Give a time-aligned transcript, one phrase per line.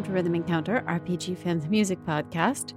[0.00, 2.72] welcome to Rhythm Encounter, RPG Fans Music Podcast.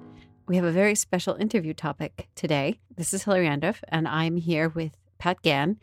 [0.46, 2.82] We have a very special interview topic today.
[2.98, 5.78] This is Hilary Andruff, and I'm here with Pat Gann.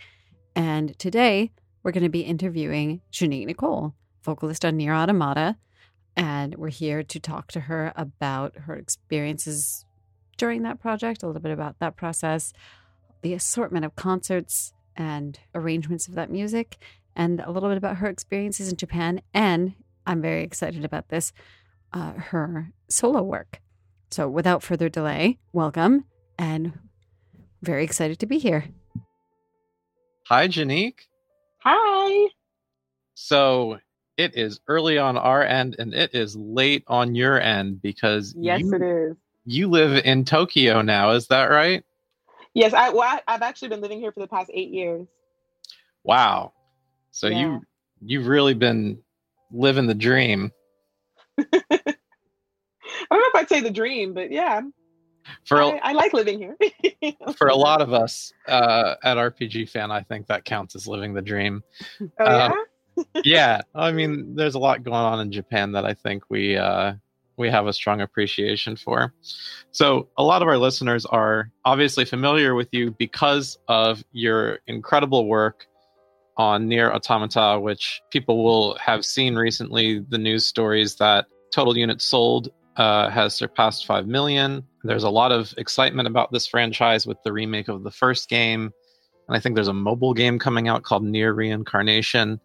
[0.54, 1.50] And today
[1.82, 5.56] we're going to be interviewing J'Nique Nicole, vocalist on Nier Automata.
[6.14, 9.86] And we're here to talk to her about her experiences
[10.36, 12.52] during that project, a little bit about that process,
[13.22, 16.76] the assortment of concerts and arrangements of that music,
[17.16, 19.22] and a little bit about her experiences in Japan.
[19.32, 19.72] And
[20.06, 21.32] I'm very excited about this,
[21.92, 23.60] uh, her solo work.
[24.10, 26.04] So without further delay, welcome
[26.38, 26.78] and
[27.62, 28.64] very excited to be here.
[30.26, 31.08] Hi, J'Nique.
[31.58, 32.28] Hi.
[33.14, 33.78] So
[34.16, 38.60] it is early on our end and it is late on your end because yes,
[38.60, 39.16] you, it is.
[39.44, 41.84] You live in Tokyo now, is that right?
[42.54, 45.06] Yes, I, well, I have actually been living here for the past eight years.
[46.04, 46.52] Wow.
[47.10, 47.38] So Yeah.
[47.40, 47.62] you
[48.02, 48.98] you've really been
[49.52, 50.52] living the dream.
[51.38, 54.60] I don't know if I'd say the dream, but yeah,
[55.44, 56.56] For I, I like living here.
[57.36, 61.14] for a lot of us uh, at RPG fan, I think that counts as living
[61.14, 61.62] the dream.
[62.00, 62.52] Oh, uh,
[62.96, 63.04] yeah?
[63.24, 66.94] yeah, I mean, there's a lot going on in Japan that I think we uh,
[67.36, 69.14] we have a strong appreciation for.
[69.70, 75.26] So, a lot of our listeners are obviously familiar with you because of your incredible
[75.26, 75.66] work
[76.40, 79.98] on Nier Automata, which people will have seen recently.
[80.08, 84.64] The news stories that total units sold uh, has surpassed five million.
[84.82, 88.72] There's a lot of excitement about this franchise with the remake of the first game.
[89.28, 92.40] And I think there's a mobile game coming out called Nier Reincarnation.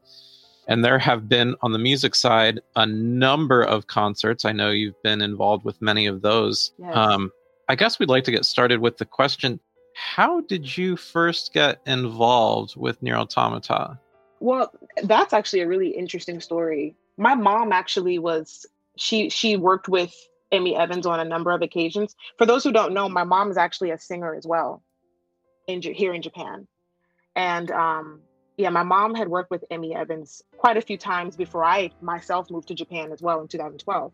[0.68, 4.44] And there have been, on the music side, a number of concerts.
[4.44, 6.74] I know you've been involved with many of those.
[6.78, 6.92] Yes.
[6.98, 7.32] Um,
[7.70, 9.62] I guess we'd like to get started with the question
[9.96, 13.98] How did you first get involved with Nier Automata?
[14.42, 14.74] Well,
[15.04, 16.98] that's actually a really interesting story.
[17.16, 18.66] My mom actually was
[18.98, 20.14] she she worked with
[20.52, 22.14] Emi Evans on a number of occasions.
[22.38, 24.84] For those who don't know, my mom is actually a singer as well
[25.66, 26.68] in here in Japan.
[27.34, 28.20] And um
[28.58, 32.52] yeah, my mom had worked with Emi Evans quite a few times before I myself
[32.52, 34.12] moved to Japan as well in 2012.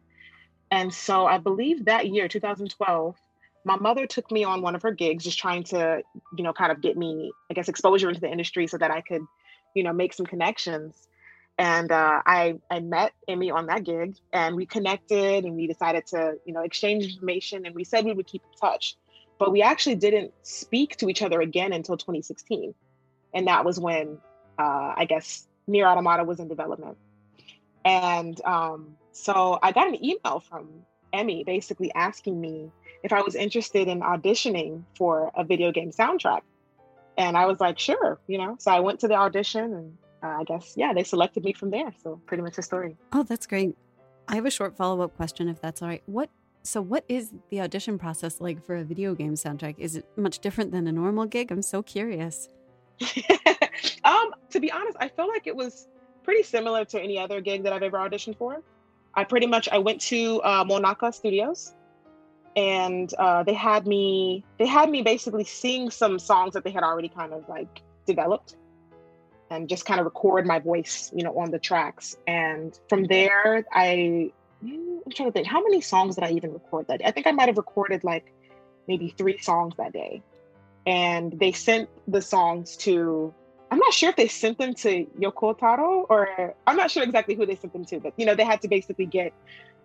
[0.69, 3.15] And so I believe that year, 2012,
[3.63, 6.01] my mother took me on one of her gigs, just trying to,
[6.37, 9.01] you know, kind of get me, I guess, exposure into the industry so that I
[9.01, 9.21] could,
[9.75, 11.07] you know, make some connections.
[11.57, 16.07] And uh, I I met Emi on that gig, and we connected, and we decided
[16.07, 18.95] to, you know, exchange information, and we said we would keep in touch.
[19.37, 22.73] But we actually didn't speak to each other again until 2016,
[23.33, 24.17] and that was when
[24.57, 26.97] uh, I guess Nier Automata was in development.
[27.83, 30.69] And um, so I got an email from
[31.13, 32.71] Emi basically asking me
[33.03, 36.41] if I was interested in auditioning for a video game soundtrack.
[37.17, 38.55] And I was like, sure, you know.
[38.59, 41.71] So I went to the audition and uh, I guess, yeah, they selected me from
[41.71, 41.91] there.
[42.03, 42.95] So pretty much the story.
[43.11, 43.75] Oh, that's great.
[44.27, 46.03] I have a short follow up question, if that's all right.
[46.05, 46.29] What
[46.63, 49.75] so what is the audition process like for a video game soundtrack?
[49.79, 51.51] Is it much different than a normal gig?
[51.51, 52.49] I'm so curious.
[54.03, 55.87] um, to be honest, I feel like it was
[56.23, 58.61] pretty similar to any other gig that I've ever auditioned for.
[59.15, 61.73] I pretty much I went to uh, Monaca Studios,
[62.55, 66.83] and uh, they had me they had me basically sing some songs that they had
[66.83, 68.55] already kind of like developed,
[69.49, 72.17] and just kind of record my voice, you know, on the tracks.
[72.27, 74.31] And from there, I
[74.63, 76.99] I'm trying to think how many songs did I even record that?
[76.99, 77.05] day?
[77.05, 78.31] I think I might have recorded like
[78.87, 80.21] maybe three songs that day
[80.85, 83.33] and they sent the songs to
[83.69, 87.35] I'm not sure if they sent them to Yoko Taro or I'm not sure exactly
[87.35, 89.31] who they sent them to, but you know, they had to basically get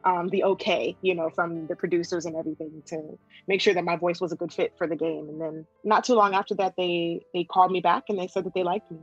[0.05, 3.19] um, the okay, you know, from the producers and everything to
[3.49, 5.29] make sure that my voice was a good fit for the game.
[5.29, 8.45] And then not too long after that, they they called me back and they said
[8.45, 8.99] that they liked me.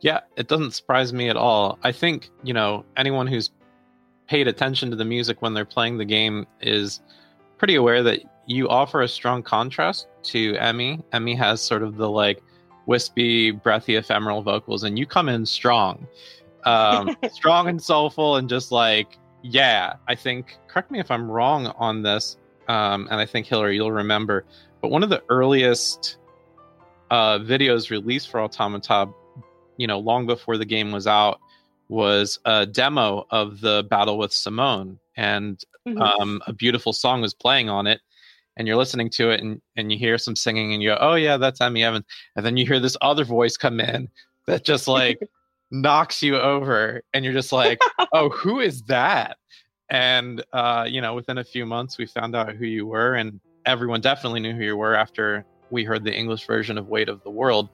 [0.00, 1.78] Yeah, it doesn't surprise me at all.
[1.82, 3.50] I think, you know, anyone who's
[4.28, 7.00] paid attention to the music when they're playing the game is
[7.58, 11.02] pretty aware that you offer a strong contrast to Emi.
[11.12, 12.42] Emi has sort of the like
[12.86, 16.06] wispy, breathy, ephemeral vocals, and you come in strong.
[16.64, 21.68] Um, strong and soulful, and just like, yeah, I think, correct me if I'm wrong
[21.78, 22.36] on this,
[22.68, 24.44] um, and I think Hillary, you'll remember,
[24.80, 26.18] but one of the earliest
[27.10, 29.08] uh, videos released for Automata,
[29.76, 31.40] you know, long before the game was out,
[31.88, 36.00] was a demo of the battle with Simone, and Mhm.
[36.00, 38.00] um, a beautiful song was playing on it.
[38.56, 41.14] And you're listening to it, and, and you hear some singing, and you go, "Oh
[41.14, 42.04] yeah, that's Emi Evans."
[42.36, 44.08] And then you hear this other voice come in
[44.46, 45.18] that just like
[45.70, 47.80] knocks you over, and you're just like,
[48.12, 49.36] "Oh, who is that?"
[49.88, 53.40] And uh, you know, within a few months, we found out who you were, and
[53.66, 57.22] everyone definitely knew who you were after we heard the English version of "Weight of
[57.22, 57.68] the World."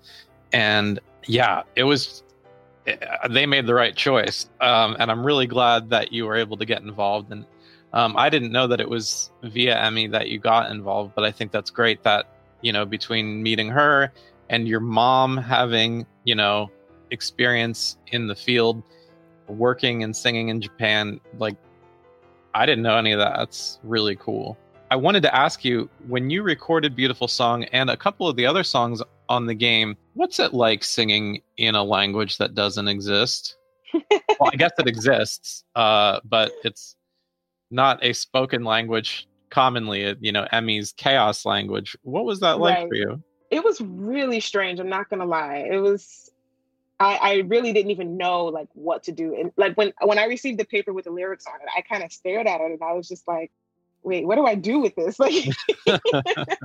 [0.53, 2.23] And yeah, it was
[2.87, 2.97] eh,
[3.29, 4.49] they made the right choice.
[4.61, 7.33] Um, and I'm really glad that you were able to get involved.
[7.33, 7.45] And
[7.93, 11.31] um, I didn't know that it was via Emi that you got involved, but I
[11.31, 12.27] think that's great that,
[12.61, 14.13] you know, between meeting her
[14.49, 16.71] and your mom having, you know,
[17.11, 18.82] experience in the field,
[19.49, 21.56] working and singing in Japan, like,
[22.55, 23.37] I didn't know any of that.
[23.37, 24.56] That's really cool.
[24.91, 28.47] I wanted to ask you when you recorded Beautiful Song and a couple of the
[28.47, 33.56] other songs on the game, what's it like singing in a language that doesn't exist?
[33.94, 36.97] well, I guess it exists, uh, but it's
[37.70, 41.97] not a spoken language commonly, uh, you know, Emi's chaos language.
[42.02, 42.88] What was that like right.
[42.88, 43.23] for you?
[43.50, 44.81] It was really strange.
[44.81, 45.67] I'm not gonna lie.
[45.70, 46.31] It was.
[46.99, 50.25] I, I really didn't even know like what to do, and like when when I
[50.25, 52.83] received the paper with the lyrics on it, I kind of stared at it and
[52.83, 53.53] I was just like,
[54.03, 55.47] "Wait, what do I do with this?" Like,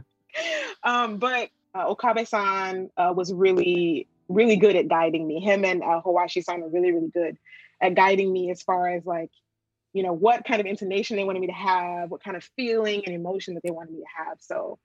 [0.83, 5.41] um, but uh, Okabe-san uh, was really really good at guiding me.
[5.41, 7.37] Him and uh, Hoashi-san are really really good
[7.81, 9.31] at guiding me as far as like
[9.93, 13.03] you know, what kind of intonation they wanted me to have, what kind of feeling
[13.05, 14.37] and emotion that they wanted me to have.
[14.39, 14.79] So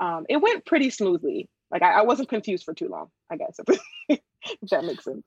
[0.00, 1.48] um, it went pretty smoothly.
[1.70, 3.58] Like I, I, wasn't confused for too long, I guess,
[4.08, 4.20] if
[4.70, 5.22] that makes sense.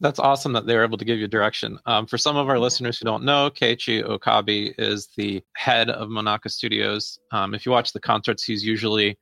[0.00, 1.78] That's awesome that they were able to give you direction.
[1.86, 6.08] Um, for some of our listeners who don't know, Keiichi Okabe is the head of
[6.08, 7.18] Monaca Studios.
[7.32, 9.18] Um, if you watch the concerts, he's usually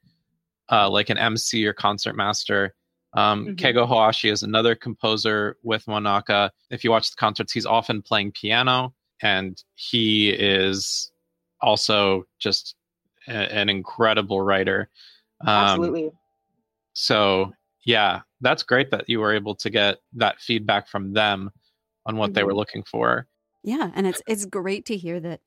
[0.71, 2.75] uh, like an MC or concert master.
[3.15, 3.55] Um, mm-hmm.
[3.55, 6.51] Keigo Hoashi is another composer with Monaca.
[6.71, 11.13] If you watch the concerts, he's often playing piano and he is
[11.61, 12.75] also just
[13.29, 14.89] a, an incredible writer.
[15.43, 16.11] Um, Absolutely.
[16.93, 17.53] So
[17.85, 21.51] yeah, that's great that you were able to get that feedback from them
[22.07, 22.35] on what mm-hmm.
[22.35, 22.59] they were mm-hmm.
[22.59, 23.27] looking for.
[23.63, 25.41] Yeah, and it's it's great to hear that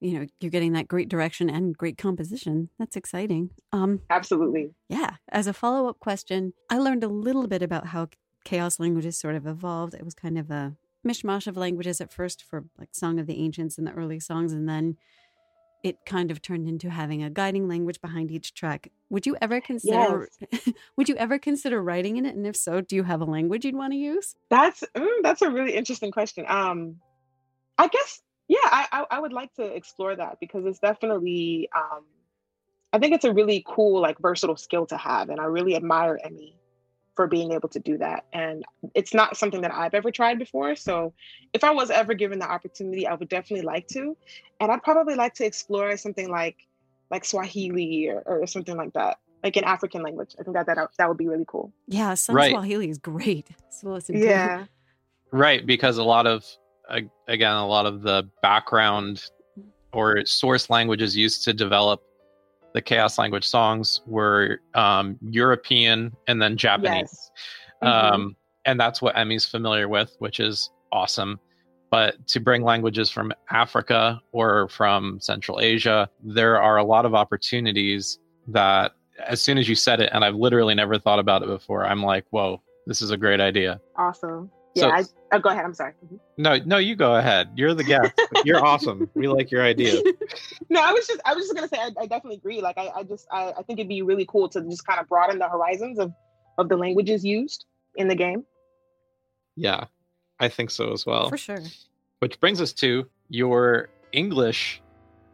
[0.00, 2.70] you know you're getting that great direction and great composition.
[2.78, 3.50] That's exciting.
[3.72, 4.70] Um Absolutely.
[4.88, 8.08] Yeah, as a follow-up question, I learned a little bit about how
[8.44, 9.94] chaos languages sort of evolved.
[9.94, 10.76] It was kind of a
[11.06, 14.52] mishmash of languages at first for like Song of the Ancients and the early songs,
[14.52, 14.96] and then
[15.86, 18.90] it kind of turned into having a guiding language behind each track.
[19.08, 20.68] Would you ever consider yes.
[20.96, 22.34] would you ever consider writing in it?
[22.34, 24.34] And if so, do you have a language you'd want to use?
[24.50, 26.44] That's mm, that's a really interesting question.
[26.48, 26.96] Um
[27.78, 32.02] I guess yeah, I, I, I would like to explore that because it's definitely um
[32.92, 35.28] I think it's a really cool, like versatile skill to have.
[35.28, 36.54] And I really admire Emi
[37.16, 38.26] for being able to do that.
[38.32, 38.64] And
[38.94, 40.76] it's not something that I've ever tried before.
[40.76, 41.14] So
[41.54, 44.16] if I was ever given the opportunity, I would definitely like to.
[44.60, 46.56] And I'd probably like to explore something like
[47.10, 49.18] like Swahili or, or something like that.
[49.42, 50.34] Like an African language.
[50.38, 51.72] I think that that, that would be really cool.
[51.86, 52.50] Yeah, some right.
[52.50, 53.48] Swahili is great.
[53.70, 54.64] So listen yeah.
[55.32, 56.46] Right, because a lot of
[57.28, 59.28] again, a lot of the background
[59.58, 59.64] mm.
[59.92, 62.02] or source languages used to develop
[62.76, 67.08] the chaos language songs were um, European and then Japanese.
[67.08, 67.30] Yes.
[67.82, 68.14] Mm-hmm.
[68.14, 68.36] Um,
[68.66, 71.40] and that's what Emi's familiar with, which is awesome.
[71.90, 77.14] But to bring languages from Africa or from Central Asia, there are a lot of
[77.14, 78.18] opportunities
[78.48, 78.92] that,
[79.26, 82.02] as soon as you said it, and I've literally never thought about it before, I'm
[82.02, 83.80] like, whoa, this is a great idea.
[83.96, 84.50] Awesome.
[84.74, 85.64] Yeah, so, oh, go ahead.
[85.64, 85.92] I'm sorry.
[86.04, 86.16] Mm-hmm.
[86.38, 87.50] No, no, you go ahead.
[87.56, 88.12] You're the guest.
[88.44, 89.10] You're awesome.
[89.14, 90.00] We like your idea.
[90.68, 92.60] no, I was just, I was just gonna say, I, I definitely agree.
[92.60, 95.08] Like, I, I just, I, I think it'd be really cool to just kind of
[95.08, 96.12] broaden the horizons of,
[96.58, 97.64] of the languages used
[97.96, 98.44] in the game.
[99.56, 99.84] Yeah,
[100.38, 101.28] I think so as well.
[101.28, 101.60] For sure.
[102.20, 104.82] Which brings us to your English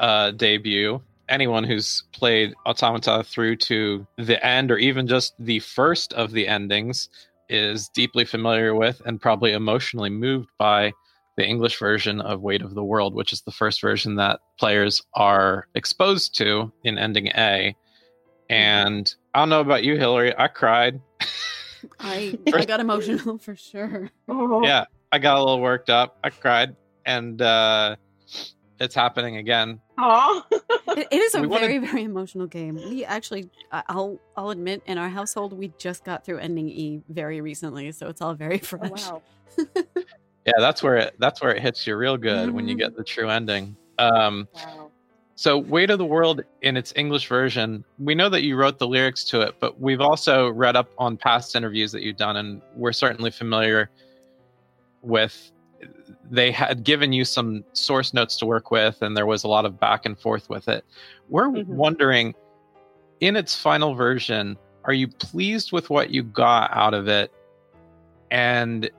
[0.00, 1.00] uh, debut.
[1.28, 6.46] Anyone who's played Automata through to the end, or even just the first of the
[6.46, 7.08] endings,
[7.52, 10.92] is deeply familiar with and probably emotionally moved by
[11.36, 15.02] the English version of Weight of the World, which is the first version that players
[15.14, 17.76] are exposed to in ending A.
[18.50, 20.34] And I don't know about you, Hillary.
[20.36, 21.00] I cried.
[22.00, 24.10] I, I got emotional for sure.
[24.62, 26.18] Yeah, I got a little worked up.
[26.24, 26.76] I cried.
[27.04, 27.96] And uh,
[28.80, 29.80] it's happening again.
[29.98, 30.42] Aww.
[30.50, 31.90] it, it is a we very wanted...
[31.90, 32.74] very emotional game.
[32.74, 37.40] We actually, I'll I'll admit, in our household, we just got through ending E very
[37.40, 39.08] recently, so it's all very oh, fresh.
[39.08, 39.22] Oh,
[39.58, 39.66] wow.
[40.46, 42.56] yeah, that's where it that's where it hits you real good mm-hmm.
[42.56, 42.88] when you mm-hmm.
[42.90, 43.76] get the true ending.
[43.98, 44.90] Um, wow.
[45.34, 48.86] So, Weight of the World in its English version, we know that you wrote the
[48.86, 52.62] lyrics to it, but we've also read up on past interviews that you've done, and
[52.76, 53.90] we're certainly familiar
[55.02, 55.50] with
[56.32, 59.66] they had given you some source notes to work with, and there was a lot
[59.66, 60.82] of back and forth with it.
[61.28, 61.76] We're mm-hmm.
[61.76, 62.34] wondering,
[63.20, 67.30] in its final version, are you pleased with what you got out of it?
[68.30, 68.90] And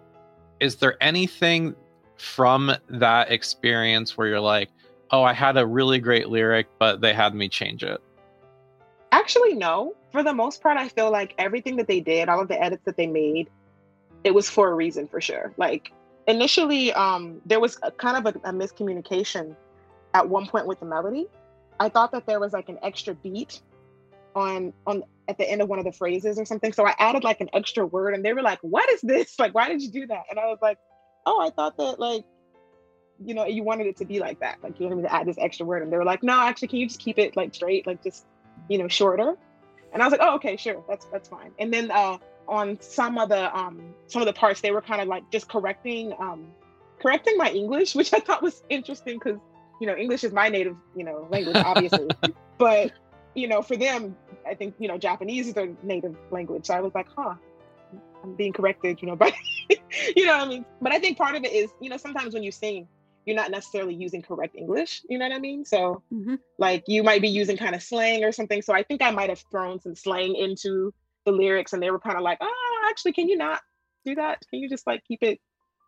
[0.60, 1.76] is there anything
[2.18, 4.70] from that experience where you're like,
[5.10, 8.00] oh, I had a really great lyric, but they had me change it?
[9.12, 9.96] Actually, no.
[10.12, 12.84] For the most part, I feel like everything that they did, all of the edits
[12.86, 13.50] that they made,
[14.24, 15.52] it was for a reason for sure.
[15.58, 15.92] Like
[16.28, 19.56] initially, um, there was a, kind of a, a miscommunication
[20.14, 21.28] at one point with the melody.
[21.80, 23.62] I thought that there was like an extra beat
[24.36, 26.74] on on at the end of one of the phrases or something.
[26.74, 29.36] So I added like an extra word and they were like, What is this?
[29.40, 30.24] Like, why did you do that?
[30.30, 30.78] And I was like,
[31.26, 32.26] Oh, I thought that like,
[33.24, 34.58] you know, you wanted it to be like that.
[34.64, 35.84] Like you wanted me to add this extra word.
[35.84, 38.26] And they were like, No, actually, can you just keep it like straight, like just,
[38.70, 39.36] you know, shorter?
[39.92, 41.52] And I was like, Oh, okay, sure, that's that's fine.
[41.60, 45.02] And then uh on some of the um some of the parts they were kind
[45.02, 46.48] of like just correcting um
[47.02, 49.40] correcting my English, which I thought was interesting because
[49.82, 52.08] you know English is my native you know language, obviously.
[52.58, 52.92] but
[53.36, 54.16] you know, for them,
[54.48, 56.68] I think, you know, Japanese is their native language.
[56.68, 57.36] So I was like, huh,
[58.24, 59.34] I'm being corrected, you know, but
[60.16, 60.66] you know what I mean?
[60.82, 62.88] But I think part of it is, you know, sometimes when you sing,
[63.26, 65.64] you're not necessarily using correct English, you know what I mean?
[65.64, 66.36] So mm-hmm.
[66.58, 68.62] like you might be using kind of slang or something.
[68.62, 70.94] So I think I might have thrown some slang into
[71.26, 73.62] the lyrics and they were kind of like, oh, actually, can you not
[74.06, 74.44] do that?
[74.50, 75.40] Can you just like keep it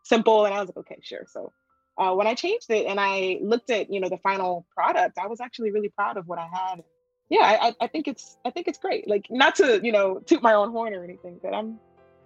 [0.03, 0.45] simple?
[0.45, 1.25] And I was like, okay, sure.
[1.27, 1.51] So
[1.97, 5.27] uh, when I changed it and I looked at, you know, the final product, I
[5.27, 6.83] was actually really proud of what I had
[7.29, 9.07] yeah, I, I think it's I think it's great.
[9.07, 11.79] Like not to you know toot my own horn or anything, but I'm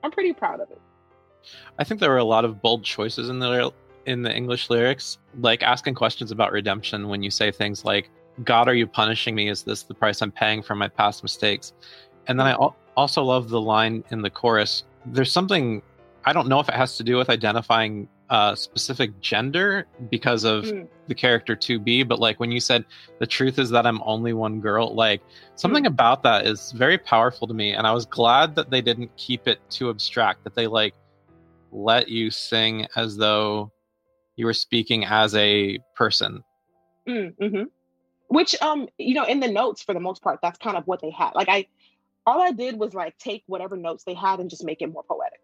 [0.03, 0.81] I'm pretty proud of it.
[1.77, 3.71] I think there were a lot of bold choices in the
[4.05, 8.09] in the English lyrics, like asking questions about redemption when you say things like
[8.43, 9.49] "God, are you punishing me?
[9.49, 11.73] Is this the price I'm paying for my past mistakes?"
[12.27, 12.53] And then I
[12.99, 14.83] also love the line in the chorus.
[15.05, 15.81] There's something
[16.25, 20.65] I don't know if it has to do with identifying uh, specific gender because of
[20.65, 20.87] mm.
[21.07, 22.85] the character 2B, but like when you said
[23.17, 25.21] the truth is that I'm only one girl, like
[25.55, 25.87] something mm.
[25.87, 27.71] about that is very powerful to me.
[27.71, 30.93] And I was glad that they didn't keep it too abstract, that they like
[31.71, 33.71] let you sing as though
[34.35, 36.43] you were speaking as a person.
[37.07, 37.63] Mm, mm-hmm.
[38.27, 41.01] Which, um, you know, in the notes for the most part, that's kind of what
[41.01, 41.31] they had.
[41.33, 41.65] Like I,
[42.25, 45.03] all I did was like take whatever notes they had and just make it more
[45.03, 45.39] poetic.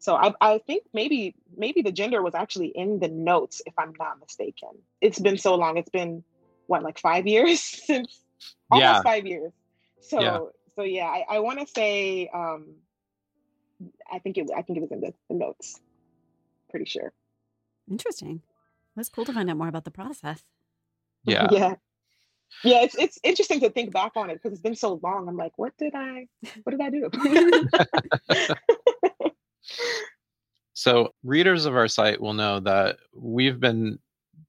[0.00, 3.92] So I, I think maybe maybe the gender was actually in the notes, if I'm
[3.98, 4.70] not mistaken.
[5.00, 5.76] It's been so long.
[5.76, 6.22] It's been
[6.66, 8.20] what, like five years since
[8.70, 9.02] almost yeah.
[9.02, 9.52] five years.
[10.00, 10.38] So yeah.
[10.76, 12.76] so yeah, I, I want to say um,
[14.10, 15.80] I think it I think it was in the, the notes.
[16.70, 17.12] Pretty sure.
[17.90, 18.42] Interesting.
[18.94, 20.42] That's cool to find out more about the process.
[21.24, 21.48] Yeah.
[21.52, 21.74] Yeah.
[22.64, 25.28] Yeah, it's it's interesting to think back on it because it's been so long.
[25.28, 26.26] I'm like, what did I
[26.64, 27.10] what did I do?
[30.78, 33.98] So, readers of our site will know that we've been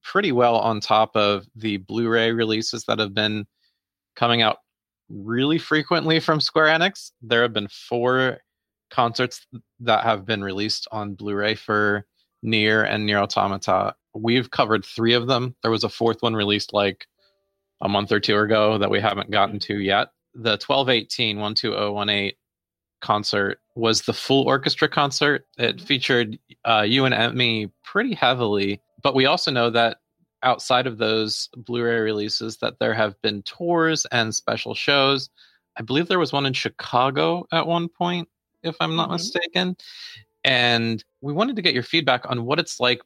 [0.03, 3.48] pretty well on top of the Blu ray releases that have been
[4.15, 4.58] coming out
[5.10, 7.13] really frequently from Square Enix.
[7.24, 8.38] There have been four
[8.91, 9.48] concerts
[9.79, 12.06] that have been released on Blu ray for
[12.44, 13.96] Nier and Nier Automata.
[14.13, 15.56] We've covered three of them.
[15.63, 17.08] There was a fourth one released like
[17.81, 20.09] a month or two ago that we haven't gotten to yet.
[20.33, 22.33] The 1218 12018
[23.01, 25.45] concert was the full orchestra concert.
[25.57, 25.86] It mm-hmm.
[25.86, 29.98] featured uh, you and Emi pretty heavily, but we also know that
[30.43, 35.29] outside of those Blu-ray releases, that there have been tours and special shows.
[35.77, 38.27] I believe there was one in Chicago at one point,
[38.63, 39.13] if I'm not mm-hmm.
[39.13, 39.77] mistaken.
[40.43, 43.01] And we wanted to get your feedback on what it's like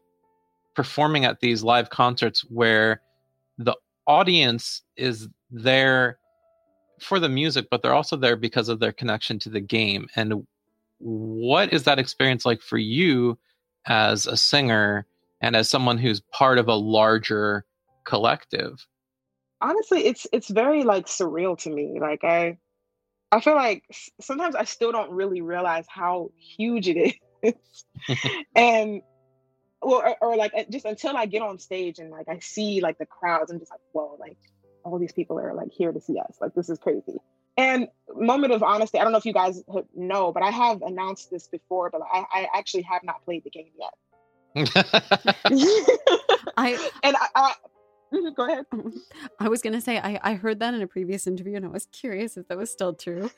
[0.76, 3.02] performing at these live concerts where
[3.58, 3.76] the
[4.08, 6.18] audience is there
[7.00, 10.08] for the music, but they're also there because of their connection to the game.
[10.16, 10.46] And
[11.00, 13.38] what is that experience like for you
[13.86, 15.06] as a singer
[15.42, 17.66] and as someone who's part of a larger
[18.06, 18.86] collective?
[19.62, 21.98] Honestly, it's it's very like surreal to me.
[22.00, 22.58] Like I
[23.32, 23.84] I feel like
[24.22, 27.54] sometimes I still don't really realize how huge it is.
[28.56, 29.02] and
[29.84, 32.98] well, or, or, like just until I get on stage and like I see like
[32.98, 34.38] the crowds, I'm just like, whoa, like
[34.84, 36.38] all these people are like here to see us.
[36.42, 37.18] Like this is crazy.
[37.56, 39.62] And moment of honesty, I don't know if you guys
[39.96, 43.52] know, but I have announced this before, but I, I actually have not played the
[43.52, 43.94] game yet.
[46.58, 47.54] I and I, I
[48.14, 48.66] mm-hmm, go ahead.
[49.40, 51.86] I was gonna say I, I heard that in a previous interview, and I was
[51.88, 53.30] curious if that was still true.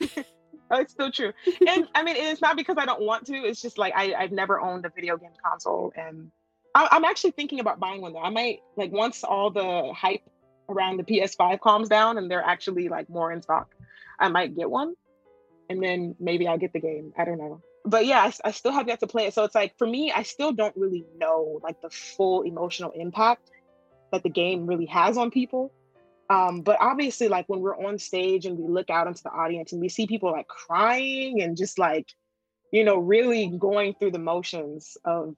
[0.71, 1.33] Oh, it's still true,
[1.67, 3.35] and I mean it's not because I don't want to.
[3.35, 6.31] It's just like I I've never owned a video game console, and
[6.73, 8.23] I, I'm actually thinking about buying one though.
[8.23, 10.21] I might like once all the hype
[10.69, 13.73] around the PS5 calms down and they're actually like more in stock,
[14.19, 14.95] I might get one
[15.69, 17.13] and then maybe I'll get the game.
[17.17, 17.61] I don't know.
[17.85, 19.33] But yeah, I, I, still have yet to play it.
[19.33, 23.51] So it's like for me, I still don't really know like the full emotional impact
[24.11, 25.71] that the game really has on people.
[26.29, 29.71] Um, but obviously, like when we're on stage and we look out into the audience
[29.71, 32.07] and we see people like crying and just like,
[32.71, 35.35] you know, really going through the motions of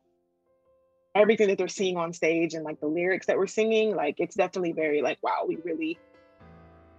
[1.13, 4.35] everything that they're seeing on stage and like the lyrics that we're singing, like it's
[4.35, 5.97] definitely very like, wow, we really,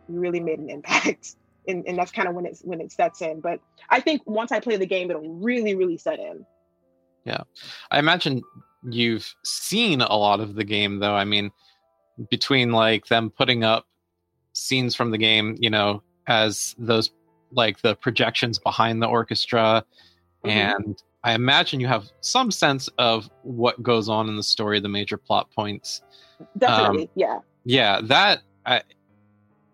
[0.09, 1.37] we really made an impact
[1.69, 3.41] and, and that's kind of when it's when it sets in.
[3.41, 6.45] But I think once I play the game, it'll really, really set in.
[7.25, 7.43] Yeah,
[7.91, 8.43] I imagine
[8.83, 11.15] you've seen a lot of the game, though.
[11.15, 11.51] I mean,
[12.31, 13.87] between like them putting up
[14.53, 17.11] scenes from the game, you know, as those
[17.53, 19.85] like the projections behind the orchestra,
[20.45, 20.51] mm-hmm.
[20.51, 24.89] and I imagine you have some sense of what goes on in the story, the
[24.89, 26.03] major plot points.
[26.57, 27.39] Definitely, um, yeah.
[27.65, 28.83] Yeah, that I,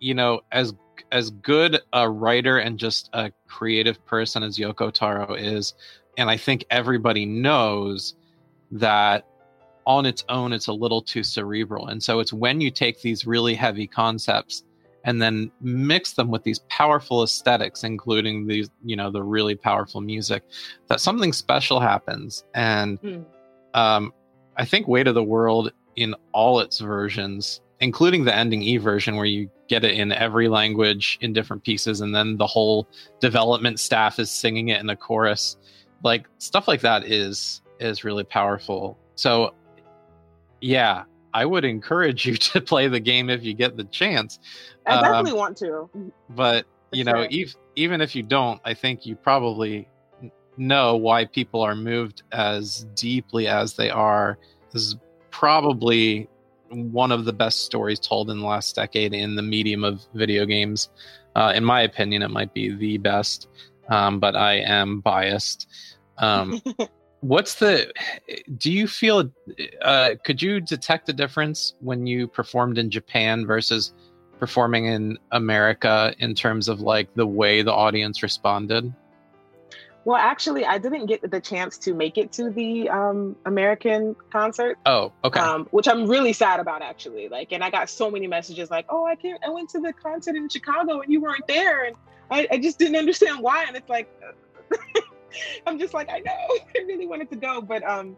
[0.01, 0.75] you know, as
[1.13, 5.75] as good a writer and just a creative person as Yoko Taro is,
[6.17, 8.15] and I think everybody knows
[8.73, 9.27] that
[9.87, 11.89] on its own it's a little too cerebral.
[11.89, 14.65] And so it's when you take these really heavy concepts
[15.05, 20.01] and then mix them with these powerful aesthetics including these you know the really powerful
[20.01, 20.43] music
[20.87, 23.23] that something special happens and mm.
[23.75, 24.15] um,
[24.57, 29.17] i think weight of the world in all its versions including the ending E version
[29.17, 32.89] where you get it in every language in different pieces and then the whole
[33.21, 35.57] development staff is singing it in the chorus.
[36.03, 38.99] Like stuff like that is is really powerful.
[39.17, 39.55] So
[40.65, 41.05] yeah,
[41.35, 44.39] I would encourage you to play the game if you get the chance.
[44.87, 45.91] I definitely um, want to.
[46.31, 49.89] But, you know, ev- even if you don't, I think you probably
[50.57, 54.39] know why people are moved as deeply as they are.
[54.73, 54.97] This is
[55.31, 56.29] probably
[56.71, 60.47] one of the best stories told in the last decade in the medium of video
[60.47, 60.89] games.
[61.37, 63.49] Uh, in my opinion, it might be the best,
[63.89, 65.69] um, but I am biased.
[66.17, 66.63] Um,
[67.25, 67.93] what's the?
[68.59, 69.31] Do you feel?
[69.83, 73.93] Uh, could you detect a difference when you performed in Japan versus
[74.39, 78.93] performing in America in terms of like the way the audience responded?
[80.05, 84.77] Well, actually, I didn't get the chance to make it to the um, American concert.
[84.85, 85.41] Oh, okay.
[85.41, 87.31] Um, which I'm really sad about, actually.
[87.31, 89.43] Like, and I got so many messages like, "Oh, I can't.
[89.43, 91.97] I went to the concert in Chicago and you weren't there, and
[92.31, 94.13] I, I just didn't understand why." And it's like,
[95.67, 96.33] I'm just like, I know,
[96.77, 98.17] I really wanted to go, but um,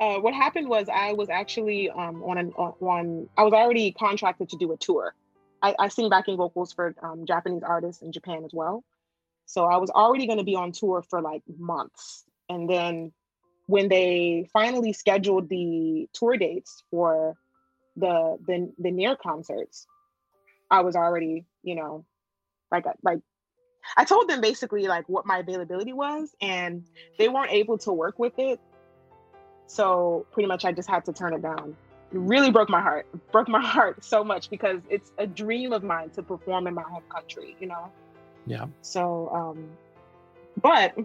[0.00, 4.48] uh, what happened was I was actually um, on an on I was already contracted
[4.50, 5.14] to do a tour.
[5.62, 8.82] I, I sing backing vocals for um, Japanese artists in Japan as well.
[9.44, 12.24] So I was already going to be on tour for like months.
[12.48, 13.12] And then
[13.66, 17.36] when they finally scheduled the tour dates for
[17.96, 19.86] the the, the Nier concerts,
[20.70, 22.06] I was already, you know,
[22.70, 23.20] like like
[23.96, 26.84] I told them basically like what my availability was and
[27.18, 28.60] they weren't able to work with it.
[29.66, 31.76] So pretty much I just had to turn it down.
[32.12, 33.06] It really broke my heart.
[33.30, 36.82] broke my heart so much because it's a dream of mine to perform in my
[36.82, 37.90] home country, you know.
[38.46, 38.66] Yeah.
[38.82, 39.68] So, um,
[40.60, 40.96] but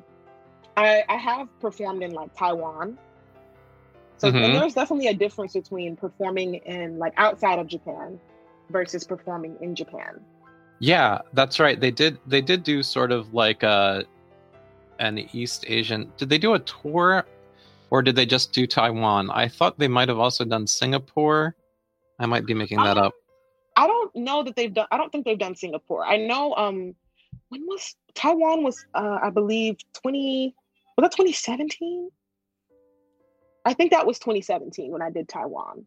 [0.75, 2.97] I, I have performed in like Taiwan.
[4.17, 4.53] So mm-hmm.
[4.53, 8.19] there's definitely a difference between performing in like outside of Japan
[8.69, 10.21] versus performing in Japan.
[10.85, 11.79] Yeah, that's right.
[11.79, 14.05] They did they did do sort of like a
[14.99, 16.11] an East Asian.
[16.17, 17.25] Did they do a tour
[17.89, 19.31] or did they just do Taiwan?
[19.31, 21.55] I thought they might have also done Singapore.
[22.19, 23.15] I might be making that up.
[23.75, 26.05] I don't know that they've done I don't think they've done Singapore.
[26.05, 26.93] I know um
[27.49, 30.53] when was Taiwan was uh, I believe 20
[30.99, 32.11] was that 2017?
[33.65, 35.83] I think that was 2017 when I did Taiwan.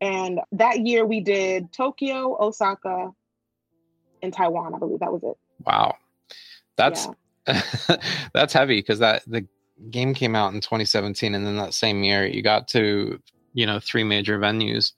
[0.00, 3.12] And that year we did Tokyo, Osaka,
[4.22, 4.74] and Taiwan.
[4.74, 5.36] I believe that was it.
[5.66, 5.96] Wow.
[6.76, 7.08] That's
[7.46, 7.96] yeah.
[8.34, 9.46] that's heavy because that the
[9.90, 13.20] game came out in 2017 and then that same year you got to,
[13.54, 14.92] you know, three major venues.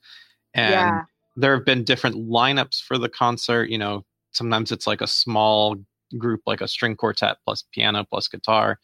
[0.53, 1.01] And yeah.
[1.35, 5.77] there have been different lineups for the concert, you know, sometimes it's like a small
[6.17, 8.79] group like a string quartet plus piano plus guitar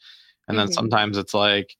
[0.48, 0.74] and then mm-hmm.
[0.74, 1.76] sometimes it's like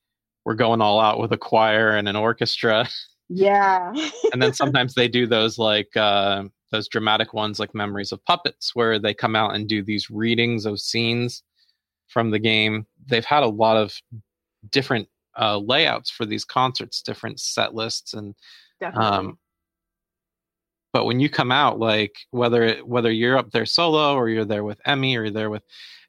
[0.46, 2.88] we're going all out with a choir and an orchestra
[3.30, 3.92] yeah
[4.34, 8.76] and then sometimes they do those like uh those dramatic ones like memories of puppets
[8.76, 11.44] where they come out and do these readings of scenes
[12.08, 13.94] from the game they've had a lot of
[14.72, 15.08] different
[15.40, 18.36] uh, layouts for these concerts different set lists and
[18.80, 19.08] Definitely.
[19.08, 19.38] um
[20.92, 24.64] but when you come out like whether whether you're up there solo or you're there
[24.64, 25.64] with emi or you're there with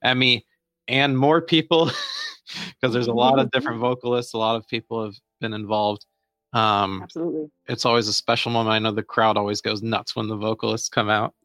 [0.05, 0.43] emi
[0.89, 1.87] and more people
[2.81, 6.07] because there's a lot of different vocalists a lot of people have been involved
[6.53, 7.51] um absolutely.
[7.69, 8.75] it's always a special moment.
[8.75, 11.35] I know the crowd always goes nuts when the vocalists come out.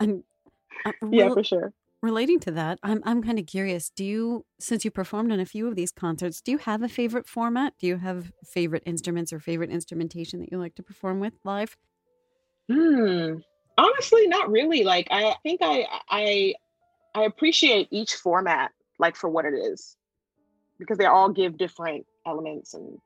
[0.00, 0.24] And,
[0.84, 1.72] uh, yeah for sure.
[2.02, 5.44] relating to that i'm i'm kind of curious do you since you performed in a
[5.44, 7.74] few of these concerts do you have a favorite format?
[7.78, 11.76] Do you have favorite instruments or favorite instrumentation that you like to perform with live?
[12.70, 13.36] Hmm.
[13.76, 14.84] Honestly, not really.
[14.84, 16.54] Like I think I I
[17.14, 19.96] I appreciate each format like for what it is
[20.78, 22.98] because they all give different elements and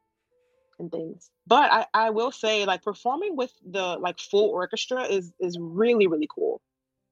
[0.79, 1.31] and things.
[1.47, 6.07] But I I will say like performing with the like full orchestra is is really
[6.07, 6.61] really cool.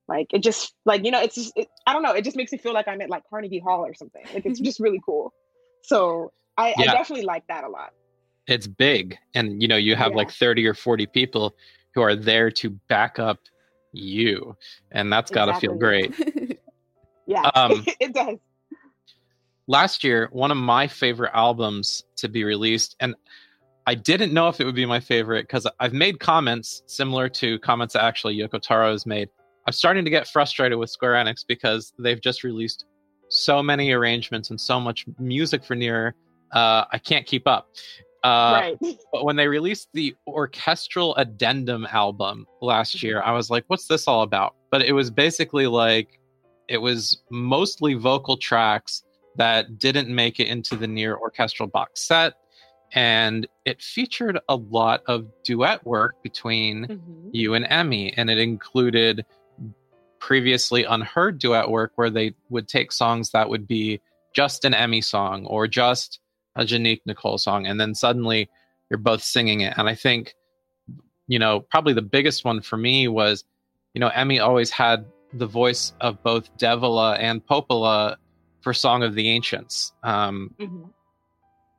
[0.09, 2.13] Like it just like you know, it's just it, I don't know.
[2.13, 4.23] It just makes me feel like I'm at like Carnegie Hall or something.
[4.35, 5.33] Like it's just really cool.
[5.83, 6.91] So I, Yeah.
[6.91, 7.93] I definitely like that a lot.
[8.47, 10.17] It's big, and you know you have Yeah.
[10.19, 11.55] like thirty or forty people
[11.95, 13.39] who are there to back up
[13.93, 14.57] you,
[14.91, 16.13] and that's got to feel great.
[17.25, 18.39] Yeah, Um, it does.
[19.69, 23.15] last year, one of my favorite albums to be released, and
[23.87, 27.59] I didn't know if it would be my favorite because I've made comments similar to
[27.61, 29.29] comments that actually Yoko Taro has made.
[29.67, 32.85] I'm starting to get frustrated with Square Enix because they've just released
[33.29, 36.15] so many arrangements and so much music for Nier.
[36.53, 37.71] Uh, I can't keep up.
[38.23, 38.97] Uh, right.
[39.13, 44.07] but when they released the orchestral addendum album last year, I was like, what's this
[44.07, 44.55] all about?
[44.71, 46.21] But it was basically like,
[46.69, 49.03] it was mostly vocal tracks
[49.37, 52.35] that didn't make it into the Nier orchestral box set.
[52.95, 57.31] And it featured a lot of duet work between Mhm.
[57.33, 59.25] you and Emi, and it included
[60.19, 64.01] previously unheard duet work where they would take songs that would be
[64.35, 66.21] just an Emi song or just
[66.55, 68.49] a J'Nique Nicole song, and then suddenly
[68.91, 69.75] you're both singing it.
[69.77, 70.35] And I think,
[71.27, 73.45] you know, probably the biggest one for me was,
[73.95, 78.17] you know, Emi always had the voice of both Devola and Popola
[78.61, 79.93] for Song of the Ancients.
[80.03, 80.91] Um, Mhm.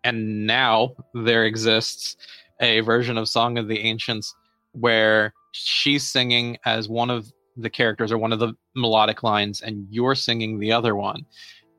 [0.04, 2.18] And now there exists
[2.60, 4.36] a version of Song of the Ancients
[4.74, 9.88] where she's singing as one of the characters or one of the melodic lines, and
[9.90, 11.26] you're singing the other one.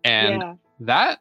[0.05, 0.55] And yeah.
[0.81, 1.19] that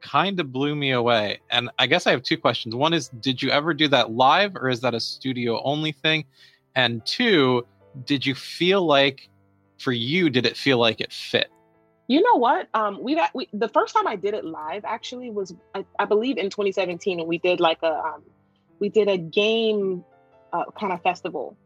[0.00, 1.40] kind of blew me away.
[1.50, 2.74] And I guess I have two questions.
[2.74, 6.24] One is, did you ever do that live, or is that a studio only thing?
[6.74, 7.66] And two,
[8.04, 9.28] did you feel like,
[9.78, 11.50] for you, did it feel like it fit?
[12.08, 12.68] You know what?
[12.74, 16.38] Um, a- we, the first time I did it live actually was I, I believe
[16.38, 18.22] in 2017, and we did like a um,
[18.80, 20.04] we did a game
[20.52, 21.56] uh, kind of festival.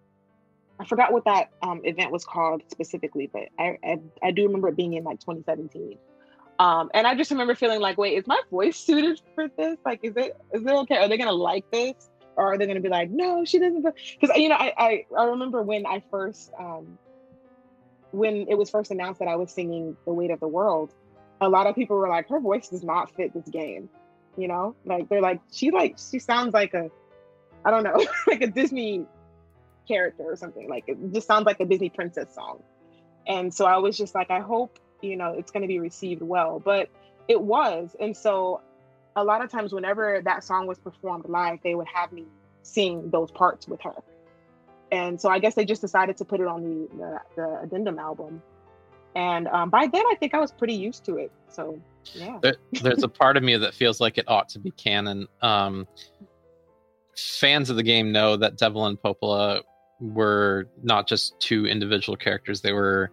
[0.81, 4.69] I forgot what that um, event was called specifically, but I, I I do remember
[4.69, 5.99] it being in like 2017.
[6.59, 9.77] Um, and I just remember feeling like, wait, is my voice suited for this?
[9.85, 10.97] Like, is it is it okay?
[10.97, 11.95] Are they gonna like this,
[12.37, 13.83] or are they gonna be like, no, she doesn't?
[13.83, 16.99] Because you know, I, I I remember when I first um,
[18.13, 20.93] when it was first announced that I was singing The Weight of the World,
[21.41, 23.89] a lot of people were like, her voice does not fit this game.
[24.37, 26.91] You know, like they're like, she like she sounds like a,
[27.65, 29.05] I don't know, like a Disney
[29.89, 30.69] character or something.
[30.69, 32.63] Like it just sounds like a Disney princess song.
[33.27, 36.61] And so I was just like, I hope, you know, it's gonna be received well.
[36.61, 36.89] But
[37.29, 37.95] it was.
[37.99, 38.61] And so
[39.17, 42.27] a lot of times whenever that song was performed live, they would have me
[42.63, 43.95] sing those parts with her.
[44.93, 47.99] And so I guess they just decided to put it on the the, the addendum
[47.99, 48.43] album.
[49.15, 51.33] And um, by then, I think I was pretty used to it.
[51.49, 51.81] So
[52.15, 55.27] yeah, there, there's a part of me that feels like it ought to be canon.
[55.43, 55.87] Um,
[57.17, 59.63] fans of the game know that Devola and Popola
[60.01, 63.11] were not just two individual characters; they were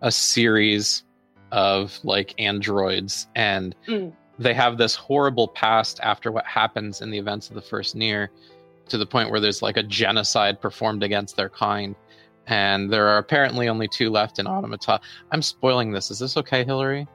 [0.00, 1.04] a series
[1.52, 4.12] of like androids, and Mm.
[4.38, 8.30] they have this horrible past after what happens in the events of the first Nier,
[8.88, 11.94] to the point where there's like a genocide performed against their kind.
[12.46, 15.00] And there are apparently only two left in Automata.
[15.32, 16.10] I'm spoiling this.
[16.10, 17.06] Is this okay, Hillary?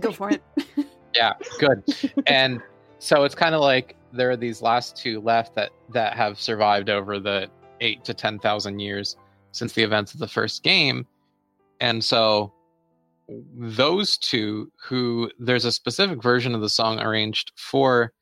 [0.00, 0.42] Go for it.
[1.14, 1.84] Yeah, good.
[2.26, 2.60] and
[2.98, 6.90] so it's kind of like there are these last two left that that have survived
[6.90, 7.48] over the
[7.80, 9.16] eight to ten thousand years
[9.52, 11.06] since the events of the first game,
[11.80, 12.52] and so
[13.56, 18.12] those two who there's a specific version of the song arranged for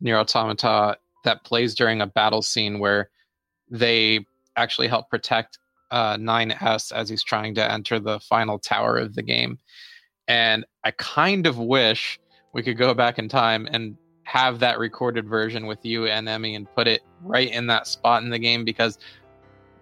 [0.00, 3.10] Nier Automata that plays during a battle scene where
[3.70, 5.58] they actually help protect
[5.90, 9.58] uh, 9S as he's trying to enter the final tower of the game.
[10.28, 12.18] And I kind of wish
[12.52, 16.56] we could go back in time and have that recorded version with you and Emi
[16.56, 18.98] and put it right in that spot in the game because,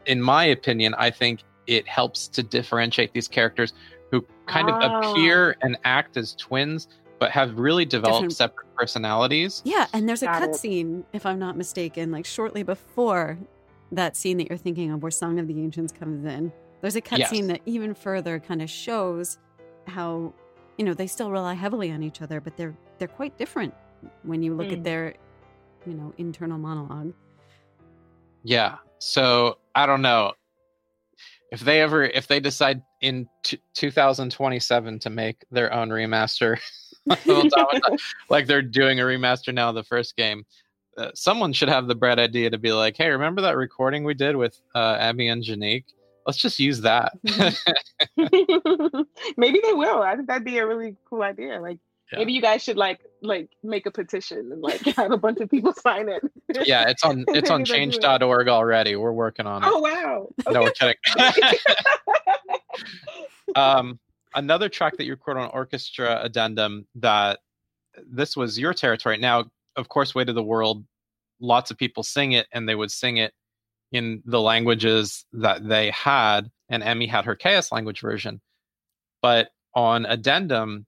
[0.06, 3.72] in my opinion, I think it helps to differentiate these characters
[4.10, 6.88] who kind of appear and act as twins
[7.20, 9.60] but have really developed Different- separate personalities.
[9.64, 13.38] Yeah, and there's a cutscene, if I'm not mistaken, like shortly before
[13.92, 16.50] that scene that you're thinking of where Song of the Ancients comes in.
[16.80, 17.30] There's a Yes.
[17.30, 19.36] cutscene that even further kind of shows
[19.86, 20.32] how,
[20.78, 23.72] you know, they still rely heavily on each other, but they're they're quite different
[24.24, 24.72] when you look Mm.
[24.78, 25.14] at their,
[25.86, 27.12] you know, internal monologue.
[28.42, 28.76] Yeah.
[28.98, 30.32] So I don't know
[31.50, 36.60] if they ever if they decide in t- 2027 to make their own remaster of
[36.60, 36.60] Automata,
[38.28, 40.44] like they're doing a remaster now of the first game.
[40.96, 44.14] Uh, someone should have the bright idea to be like, "Hey, remember that recording we
[44.14, 45.84] did with uh, Abby and J'Nique?
[46.26, 47.12] Let's just use that."
[49.36, 50.02] maybe they will.
[50.02, 51.60] I think that'd be a really cool idea.
[51.60, 51.78] Like
[52.12, 52.18] Yeah.
[52.18, 55.50] Maybe you guys should like like make a petition and like have a bunch of
[55.50, 56.22] people sign it.
[56.66, 58.00] Yeah, it's on it's on Maybe they'll do it.
[58.00, 58.96] change.org already.
[58.96, 59.68] We're working on it.
[59.70, 60.28] Oh wow.
[60.50, 60.96] No, we're kidding.
[63.56, 63.98] um,
[64.34, 67.40] another track that you recorded on Orchestra Addendum that
[67.96, 69.16] uh, this was your territory.
[69.18, 69.44] Now,
[69.76, 70.84] of course, Weight of the World,
[71.40, 73.32] lots of people sing it and they would sing it
[73.92, 78.40] in the languages that they had, and Emi had her Chaos language version.
[79.20, 80.86] But on Addendum,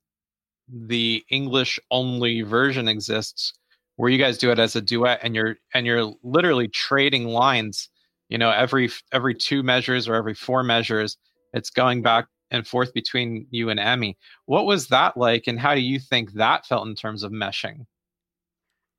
[0.69, 3.53] the English only version exists
[3.97, 7.89] where you guys do it as a duet and you're and you're literally trading lines
[8.29, 11.19] you know every every two measures or every four measures
[11.53, 14.15] it's going back and forth between you and emi
[14.47, 17.87] what was that like and how do you think that felt in terms of meshing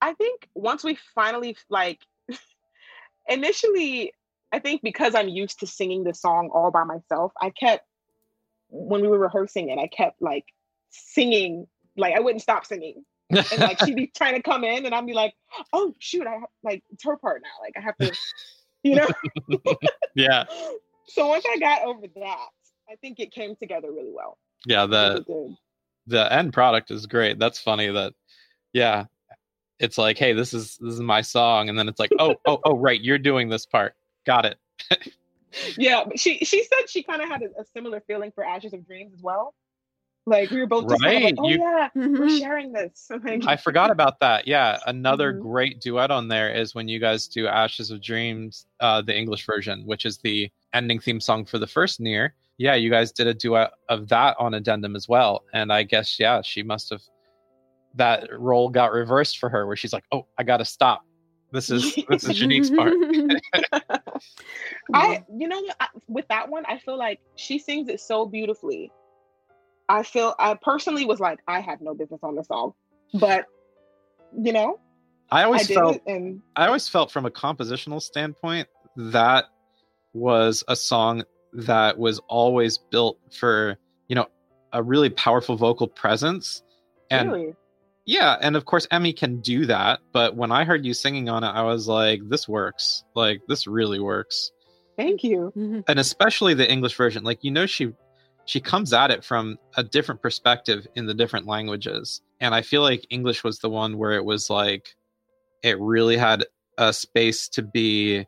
[0.03, 2.01] I think once we finally like
[3.29, 4.11] initially
[4.51, 7.87] I think because I'm used to singing the song all by myself, I kept
[8.67, 10.45] when we were rehearsing it, I kept like
[10.89, 13.05] singing, like I wouldn't stop singing.
[13.29, 15.33] And like she'd be trying to come in and I'd be like,
[15.71, 17.63] oh shoot, I have like it's her part now.
[17.63, 18.19] Like I have to,
[18.83, 19.07] you know.
[20.15, 20.43] yeah
[21.07, 22.47] so once I got over that,
[22.89, 24.37] I think it came together really well.
[24.65, 25.23] yeah the
[26.07, 28.13] the end product is great that's funny that
[28.73, 29.05] yeah
[29.79, 32.59] it's like hey this is this is my song and then it's like oh oh
[32.65, 33.93] oh right you're doing this part
[34.25, 34.57] got it
[35.77, 38.73] Yeah, but she she said she kind of had a, a similar feeling for Ashes
[38.73, 39.53] of Dreams as well.
[40.25, 42.39] Like we were both just kind of like, Right, oh you- yeah, we're Mhm.
[42.39, 43.11] sharing this.
[43.23, 44.47] Like, I forgot about that.
[44.47, 45.41] Yeah, another Mhm.
[45.41, 49.45] great duet on there is when you guys do Ashes of Dreams, uh, the English
[49.45, 52.33] version, which is the ending theme song for the first Nier.
[52.57, 56.19] Yeah, you guys did a duet of that on Addendum as well, and I guess
[56.19, 57.01] yeah, she must have
[57.95, 61.03] that role got reversed for her, where she's like, "Oh, I got to stop.
[61.51, 62.93] This is this is J'Nique's part."
[64.93, 65.61] I, you know.
[65.79, 68.91] I, with that one, I feel like she sings it so beautifully.
[69.89, 72.73] I feel I personally was like, I had no business on the song,
[73.15, 73.45] but
[74.37, 74.79] you know,
[75.31, 79.45] I I always did felt and I always felt from a compositional standpoint that
[80.13, 84.27] was a song that was always built for, you know,
[84.71, 86.63] a really powerful vocal presence.
[87.09, 87.53] And really,
[88.05, 91.43] yeah, and of course Emi can do that, but when I heard you singing on
[91.43, 93.03] it, I was like, this works.
[93.15, 94.51] Like this really works.
[94.97, 95.51] thank you.
[95.55, 95.83] Mhm.
[95.87, 97.23] And especially the English version.
[97.23, 97.93] Like you know she
[98.45, 102.21] she comes at it from a different perspective in the different languages.
[102.41, 104.95] And I feel like English was the one where it was like
[105.63, 106.45] it really had
[106.77, 108.25] a space to be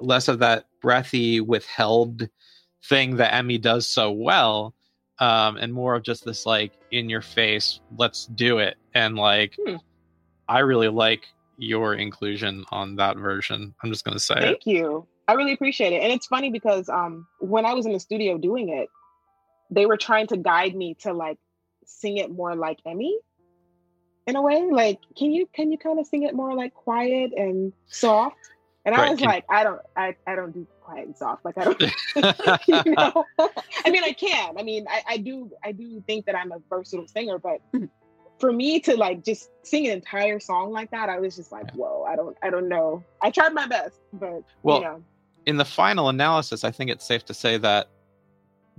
[0.00, 2.28] less of that breathy withheld
[2.88, 4.74] thing that Emi does so well
[5.20, 9.56] um and more of just this like in your face let's do it and like
[9.64, 9.76] Hmm.
[10.48, 13.74] I really like your inclusion on that version.
[13.82, 14.40] I'm just going to say it.
[14.40, 15.06] Thank you.
[15.26, 16.02] I really appreciate it.
[16.02, 18.88] And it's funny because um when I was in the studio doing it,
[19.70, 21.38] they were trying to guide me to like
[21.86, 23.12] sing it more like Emi
[24.26, 24.62] in a way.
[24.70, 28.36] Like, can you can you kind of sing it more like quiet and soft?
[28.84, 31.44] And I was can- like, I don't I, I don't do quiet and soft.
[31.44, 31.80] Like I don't
[32.86, 33.24] you know.
[33.84, 34.58] I mean I can.
[34.58, 37.60] I mean I, I do I do think that I'm a versatile singer, but
[38.38, 41.70] for me to like just sing an entire song like that, I was just like,
[41.72, 43.02] whoa, I don't I don't know.
[43.22, 45.02] I tried my best, but Well, you know.
[45.46, 47.88] in the final analysis, I think it's safe to say that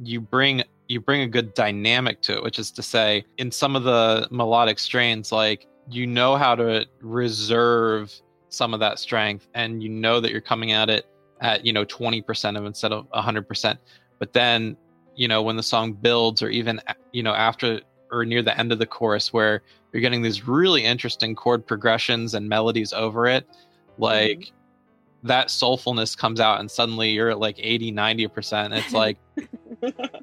[0.04, 3.76] you bring you bring a good dynamic to it, which is to say, in some
[3.76, 8.13] of the melodic strains, like you know how to reserve
[8.56, 11.06] some of that strength, and you know that you're coming at it
[11.41, 13.78] at you know 20% of instead of 100%.
[14.20, 14.78] But then,
[15.15, 18.72] you know, when the song builds, or even you know after or near the end
[18.72, 23.48] of the chorus, where you're getting these really interesting chord progressions and melodies over it,
[23.48, 24.04] mm-hmm.
[24.04, 24.52] like
[25.24, 29.18] that soulfulness comes out and suddenly you're at like 80 90% it's like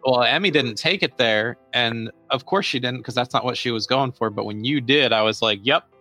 [0.05, 3.59] well emi didn't take it there and of course she didn't because that's not what
[3.59, 4.31] she was going for.
[4.31, 5.92] But when you did i was like yep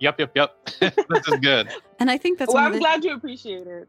[0.00, 2.80] yep yep yep this is good And I think that's well, one I'm of the,
[2.80, 3.88] glad you appreciate it.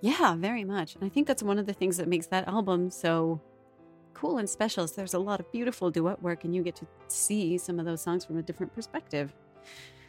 [0.00, 0.94] yeah, very much.
[0.96, 3.40] And I think that's one of the things that makes that album so
[4.14, 4.82] cool and special.
[4.84, 7.84] Is there's a lot of beautiful duet work, and you get to see some of
[7.86, 9.32] those songs from a different perspective.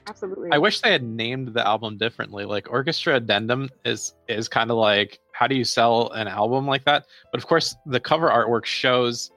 [0.08, 0.50] Absolutely.
[0.52, 4.78] i wish they had named the album differently like orchestra addendum is is kind of
[4.78, 8.66] like how do you sell an album like that but of course the cover artwork
[8.66, 9.30] shows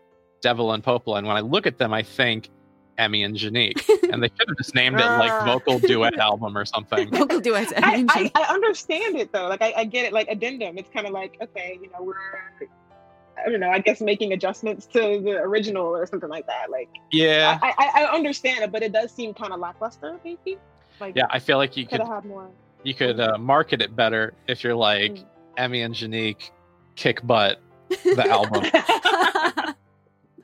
[0.42, 2.48] devola and popola and when i look at them i think
[2.98, 5.44] emi and j'nique and they should have just named it like Ah.
[5.44, 7.72] vocal duet album or something Vocal duets.
[7.76, 9.48] I, I, I understand it though.
[9.48, 10.12] Like I, I get it.
[10.12, 12.14] Like addendum, it's kind of like okay, you know, we're
[13.44, 13.70] I don't know.
[13.70, 16.70] I guess making adjustments to the original or something like that.
[16.70, 20.18] Like yeah I, I, I understand it, but it does seem kind of lackluster.
[20.24, 20.58] Maybe
[21.00, 22.50] like yeah i feel like you could could have had more.
[22.84, 25.24] you could uh, market it better if you're like Mm.
[25.58, 26.50] emi and j'nique
[26.96, 28.62] kick butt the album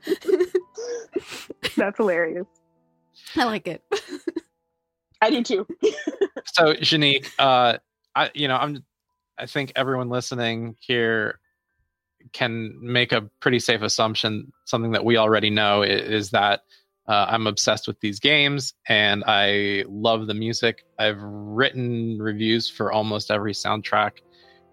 [1.77, 2.47] That's hilarious.
[3.35, 3.83] I like it.
[5.21, 5.67] I do too.
[6.45, 7.77] so, J'Nique, uh,
[8.15, 8.83] I you know I'm
[9.37, 11.39] I think everyone listening here
[12.33, 14.51] can make a pretty safe assumption.
[14.65, 16.61] Something that we already know is, is that
[17.07, 20.85] uh, I'm obsessed with these games and I love the music.
[20.99, 24.19] I've written reviews for almost every soundtrack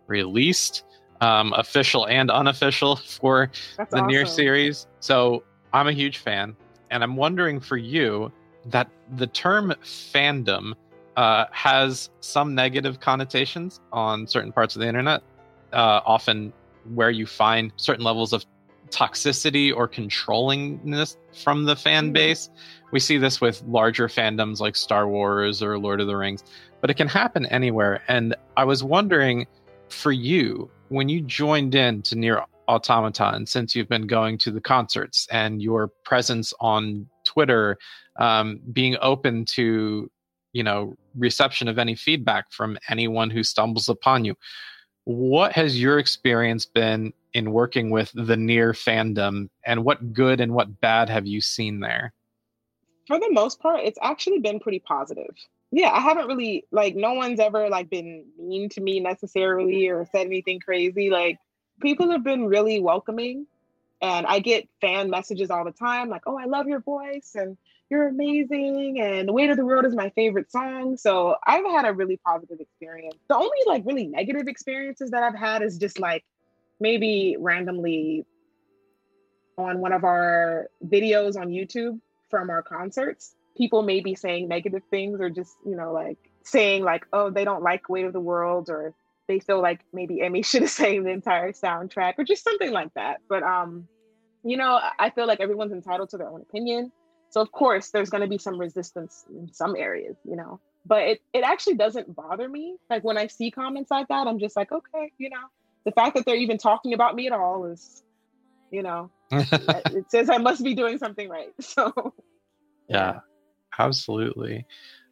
[0.06, 0.84] released,
[1.20, 4.26] um, official and unofficial, for That's the awesome.
[4.26, 4.86] series.
[5.00, 6.56] So I'm a huge fan.
[6.90, 8.30] And I'm wondering for you
[8.66, 10.74] that the term fandom
[11.16, 15.22] uh, has some negative connotations on certain parts of the internet,
[15.72, 16.52] uh, often
[16.94, 18.44] where you find certain levels of
[18.90, 22.12] toxicity or controllingness from the fan Mhm.
[22.12, 22.50] base.
[22.92, 26.44] We see this with larger fandoms like Star Wars or Lord of the Rings,
[26.80, 28.02] but it can happen anywhere.
[28.06, 29.46] And I was wondering
[29.88, 34.50] for you, when you joined in to Nier Automata, and since you've been going to
[34.50, 37.78] the concerts and your presence on Twitter,
[38.18, 40.10] um, being open to
[40.52, 44.34] you know reception of any feedback from anyone who stumbles upon you
[45.04, 50.52] what has your experience been in working with the Nier fandom and what good and
[50.52, 52.12] what bad have you seen there
[53.06, 55.34] For the most part, it's actually been pretty positive.
[55.72, 60.06] Yeah, I haven't really like no one's ever like been mean to me necessarily or
[60.12, 61.10] said anything crazy.
[61.10, 61.38] Like
[61.80, 63.46] people have been really welcoming
[64.00, 67.56] and I get fan messages all the time like, "Oh, I love your voice and
[67.90, 71.84] you're amazing and The Weight of the World is my favorite song." So, I've had
[71.86, 73.16] a really positive experience.
[73.28, 76.24] The only like really negative experiences that I've had is just like
[76.78, 78.24] maybe randomly
[79.58, 82.00] on one of our videos on YouTube
[82.30, 86.84] from our concerts, people may be saying negative things or just, you know, like saying
[86.84, 88.94] like, oh, they don't like Weight of the World or
[89.28, 92.92] they feel like maybe Emi should have sang the entire soundtrack or just something like
[92.94, 93.20] that.
[93.28, 93.88] But um,
[94.44, 96.92] you know, I feel like everyone's entitled to their own opinion.
[97.30, 100.60] So of course there's gonna be some resistance in some areas, you know.
[100.84, 102.76] But it, it actually doesn't bother me.
[102.88, 105.42] Like when I see comments like that, I'm just like, okay, you know,
[105.84, 108.04] the fact that they're even talking about me at all is,
[108.70, 111.52] you know, it says I must be doing something right.
[111.60, 112.14] So
[112.88, 113.18] yeah
[113.78, 114.64] absolutely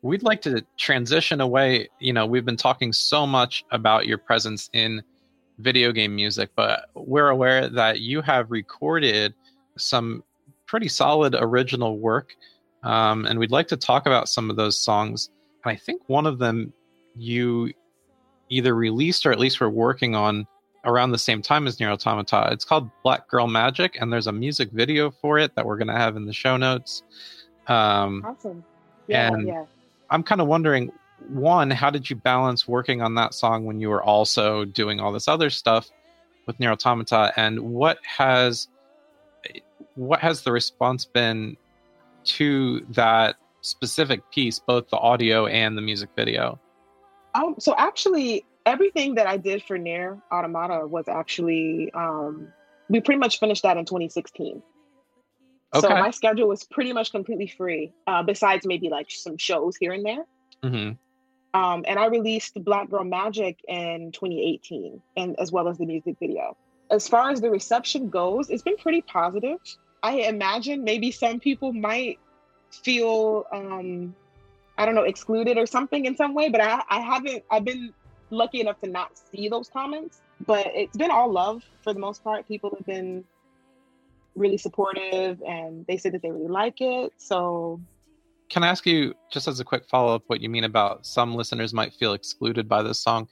[0.03, 4.69] we'd like to transition away you know we've been talking so much about your presence
[4.73, 5.03] in
[5.59, 9.35] video game music but we're aware that you have recorded
[9.77, 10.23] some
[10.67, 12.37] pretty solid original work
[12.83, 15.31] um, and we'd like to talk about some of those songs
[15.65, 16.73] and i think one of them
[17.17, 17.73] you
[18.49, 20.47] either released or at least were working on
[20.85, 22.49] around the same time as Nier Automata.
[22.53, 25.89] It's called Black Girl Magic, and there's a music video for it that we're going
[25.89, 27.03] to have in the show notes.
[27.69, 28.65] Um, awesome.
[29.07, 29.65] Yeah, And- yeah.
[30.11, 30.93] I'm kind of wondering,
[31.29, 35.13] one, how did you balance working on that song when you were also doing all
[35.13, 35.89] this other stuff
[36.47, 38.69] with Nier Automata, and what has
[39.95, 41.57] what has the response been
[42.25, 46.59] to that specific piece, both the audio and the music video?
[47.35, 52.49] Um, so actually, everything that I did for Nier Automata was actually um,
[52.89, 54.63] we pretty much finished that in 2016.
[55.81, 59.93] So my schedule was pretty much completely free, uh, besides maybe like some shows here
[59.93, 60.25] and there.
[60.63, 60.91] hmm
[61.55, 66.17] Um, and I released Black Girl Magic in 2018, and as well as the music
[66.19, 66.57] video.
[66.91, 69.59] As far as the reception goes, it's been pretty positive.
[70.03, 72.19] I imagine maybe some people might
[72.71, 74.15] feel, um,
[74.77, 77.45] I don't know, excluded or something in some way, but I, I haven't.
[77.51, 77.95] I've been
[78.31, 82.23] lucky enough to not see those comments, but it's been all love for the most
[82.23, 82.47] part.
[82.47, 83.25] People have been
[84.35, 87.13] really supportive, and they said that they really like it.
[87.19, 87.81] So
[88.49, 91.35] Can I ask you, just as a quick follow up, what you mean about some
[91.35, 93.29] listeners might feel excluded by this song?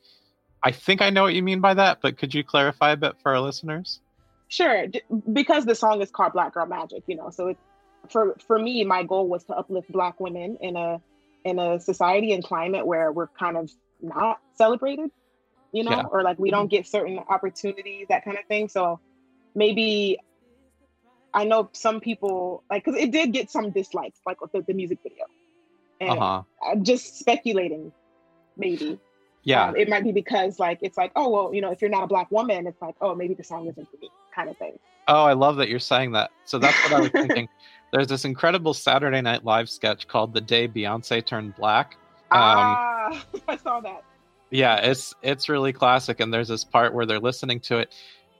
[0.62, 3.14] I think I know what you mean by that, but could you clarify a bit
[3.20, 4.00] for our listeners?
[4.48, 7.30] Sure, d- because the song is called Black Girl Magic, you know.
[7.30, 7.58] So it,
[8.08, 11.00] for for me, my goal was to uplift Black women in a
[11.44, 15.10] in a society and climate where we're kind of not celebrated,
[15.72, 16.02] you know, Yeah.
[16.10, 16.58] or like we mm-hmm.
[16.58, 18.68] don't get certain opportunities, that kind of thing.
[18.68, 19.00] So
[19.54, 20.18] maybe
[21.34, 24.74] I know some people like because it did get some dislikes, like with the, the
[24.74, 25.24] music video,
[26.00, 26.42] and Uh huh.
[26.70, 27.92] I'm just speculating,
[28.56, 28.98] maybe.
[29.44, 29.68] Yeah.
[29.68, 32.04] Um, it might be because like it's like oh well you know if you're not
[32.04, 34.78] a black woman it's like oh maybe the song isn't for me kind of thing
[35.08, 36.30] Oh, I love that you're saying that.
[36.44, 37.48] So that's what I was thinking.
[37.92, 41.96] There's this incredible Saturday Night Live sketch called "The Day Beyonce Turned Black."
[42.30, 44.04] Um, ah i saw that
[44.52, 46.20] yeah, it's it's really classic.
[46.20, 47.94] And there's this part where they're listening to it,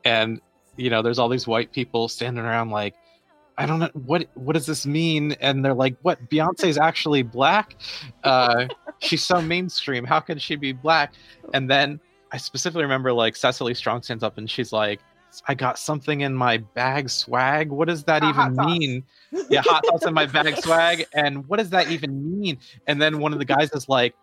[0.05, 0.41] and
[0.77, 2.95] you know, there's all these white people standing around like,
[3.59, 5.33] I don't know what what does this mean?
[5.41, 6.29] And they're like, what?
[6.31, 7.77] Beyonce's actually black?
[8.25, 8.67] Uh,
[8.99, 10.05] she's so mainstream.
[10.05, 11.13] How can she be black?
[11.53, 12.01] And then
[12.33, 15.01] I specifically remember like Cecily Strong stands up and she's like,
[15.49, 17.71] I got something in my bag swag.
[17.71, 19.05] What does that Uh, even mean?
[19.51, 21.05] Yeah, hot sauce in my bag swag.
[21.15, 22.59] And what does that even mean?
[22.87, 24.15] And then one of the guys is like,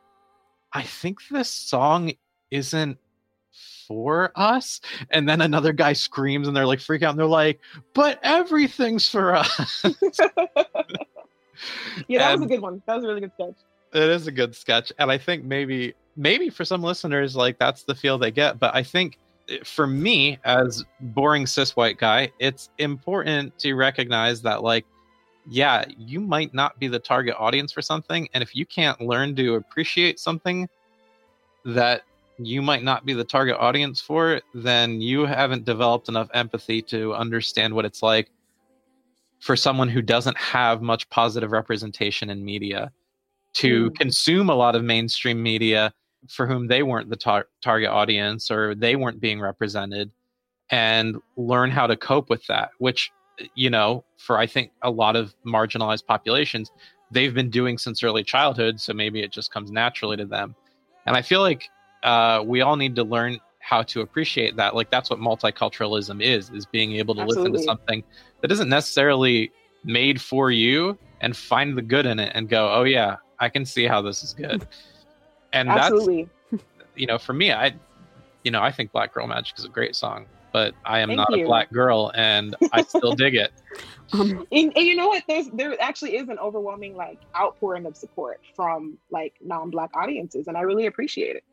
[0.74, 2.14] I think this song
[2.52, 2.98] isn't
[3.88, 4.80] for us.
[5.10, 7.60] And then another guy screams and they're like freak out and they're like,
[7.94, 9.84] but everything's for us.
[12.08, 12.82] yeah, that was a good one.
[12.86, 13.56] That was a really good sketch.
[13.94, 17.84] it is a good sketch and i think maybe maybe for some listeners like that's
[17.84, 19.18] the feel they get but i think
[19.50, 24.86] eh, for me as boring cis white guy it's important to recognize that like
[25.50, 29.36] yeah you might not be the target audience for something and if you can't learn
[29.36, 30.70] to appreciate something
[31.66, 32.04] that
[32.42, 36.82] you might not be the target audience for it, then you haven't developed enough empathy
[36.84, 38.30] to understand what it's like
[39.40, 42.92] for someone who doesn't have much positive representation in media
[43.54, 43.96] to Mm.
[43.98, 45.94] consume a lot of mainstream media
[46.28, 50.12] for whom they weren't the tar- target audience or they weren't being represented
[50.70, 53.10] and learn how to cope with that which
[53.56, 56.72] you know for i think a lot of marginalized populations
[57.10, 60.54] they've been doing since early childhood so maybe it just comes naturally to them
[61.06, 61.70] and i feel like
[62.04, 66.50] uh, we all need to learn how to appreciate that like that's what multiculturalism is
[66.50, 67.66] is being able to listen to Absolutely.
[67.66, 68.04] something
[68.42, 69.52] that isn't necessarily
[69.84, 73.66] made for you and find the good in it and go oh yeah i can
[73.66, 74.66] see how this is good
[75.54, 76.28] and that's Absolutely.
[76.96, 77.72] you know for me i
[78.44, 81.18] you know i think black girl magic is a great song but i am Thank
[81.18, 81.44] not you.
[81.44, 83.52] a black girl and i still dig it
[84.14, 85.24] Um, And, and you know what?
[85.28, 90.58] There's there actually is an overwhelming like outpouring of support from like non-black audiences, and
[90.58, 91.44] I really appreciate it.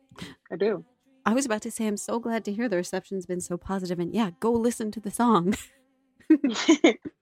[0.51, 0.83] I do.
[1.25, 3.99] I was about to say, I'm so glad to hear the reception's been so positive,
[3.99, 5.55] and yeah, go listen to the song.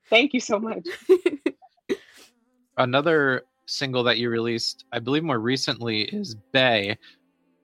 [0.09, 0.87] Thank you so much.
[2.77, 6.95] another single that you released i believe more recently is bae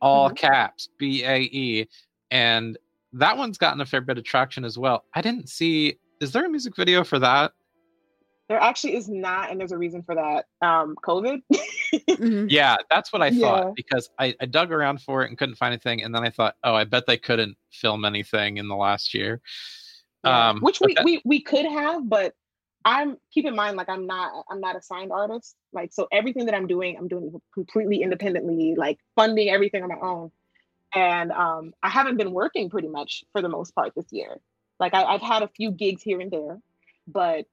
[0.02, 0.38] all Mhm.
[0.38, 1.86] caps b-a-e
[2.32, 2.78] and
[3.14, 6.46] that one's gotten a fair bit of traction as well i didn't see is there
[6.46, 7.52] a music video for that
[8.48, 10.46] There actually is not, and there's a reason for that.
[10.62, 11.42] Um, COVID.
[11.94, 12.48] Mhm.
[12.50, 13.42] yeah that's what i Yeah.
[13.48, 16.30] thought because I, I dug around for it and couldn't find anything and then i
[16.30, 19.42] thought oh i bet they couldn't film anything in the last year
[20.24, 20.50] Yeah.
[20.50, 22.34] um which we, that- we we could have but
[22.86, 26.46] i'm keep in mind like i'm not i'm not a signed artist like so everything
[26.46, 30.32] that i'm doing i'm doing completely independently like funding everything on my own
[30.96, 34.40] and um i haven't been working pretty much for the most part this year
[34.80, 36.60] like I, i've had a few gigs here and there
[37.08, 37.46] but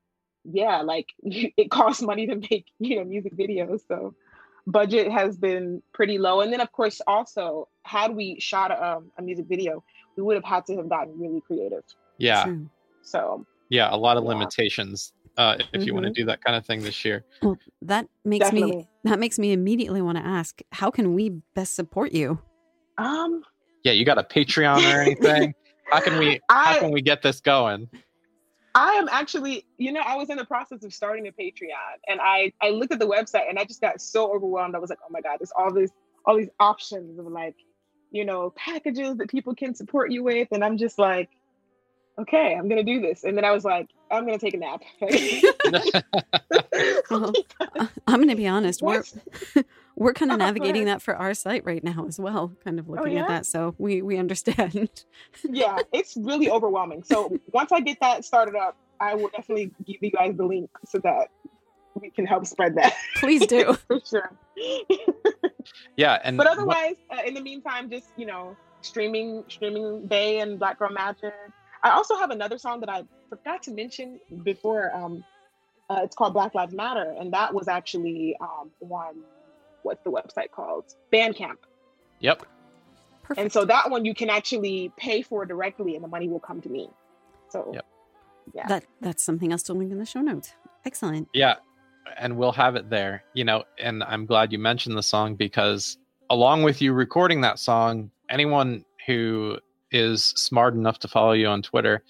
[0.44, 4.14] yeah like it costs money to make you know music videos so
[4.70, 6.40] budget has been pretty low.
[6.42, 9.82] And then of course also had we shot a, um, a music video
[10.16, 11.82] we would have had to have gotten really creative.
[12.18, 12.44] Yeah.
[12.44, 12.68] True.
[13.02, 14.30] so yeah a lot of Yeah.
[14.30, 17.24] limitations uh if you want to do that kind of thing this year.
[17.42, 21.74] Well, that makes me that makes me immediately want to ask, how can we best
[21.74, 22.38] support you?
[22.98, 23.42] Um,
[23.84, 25.54] yeah you got a patreon or anything?
[25.90, 27.88] How can we I, how can we get this going
[28.78, 32.20] I am actually, you know, I was in the process of starting a Patreon, and
[32.22, 34.74] I I looked at the website, and I just got so overwhelmed.
[34.74, 35.90] I was like, oh my god, there's all this
[36.24, 37.56] all these options of like,
[38.12, 41.28] you know, packages that people can support you with, and I'm just like,
[42.20, 44.82] okay, I'm gonna do this, and then I was like, I'm gonna take a nap.
[47.10, 48.82] Well, I- I'm going to be honest.
[48.82, 49.10] What?
[49.54, 49.64] we're
[50.14, 52.52] kind of Go navigating that for our site right now as well.
[52.64, 53.22] Kind of looking yeah?
[53.22, 55.04] at that, so we we understand.
[55.44, 57.02] yeah, it's really overwhelming.
[57.02, 60.70] So once I get that started up, I will definitely give you guys the link
[60.86, 61.28] so that
[61.94, 63.74] we can help spread that Please do.
[63.86, 64.30] for sure.
[65.96, 70.38] yeah and but what- otherwise, uh, in the meantime, just you know, streaming, streaming Bae
[70.40, 71.34] and Black Girl Magic.
[71.82, 74.94] I also have another song that I forgot to mention before.
[74.94, 75.24] Um,
[75.90, 79.16] uh, it's called Black Lives Matter, and that was actually um, one.
[79.82, 80.84] What's the website called?
[81.12, 81.56] Bandcamp.
[82.20, 82.44] yep
[83.22, 83.42] Perfect.
[83.44, 86.62] And so that one you can actually pay for directly, and the money will come
[86.62, 86.88] to me.
[87.50, 87.86] So Yep.
[88.54, 90.54] yeah, that that's something else to link in the show notes.
[90.86, 91.28] Excellent.
[91.34, 91.56] Yeah,
[92.18, 93.24] and we'll have it there.
[93.34, 95.98] You know, and I'm glad you mentioned the song because
[96.30, 99.58] along with you recording that song, anyone who
[99.90, 102.02] is smart enough to follow you on Twitter,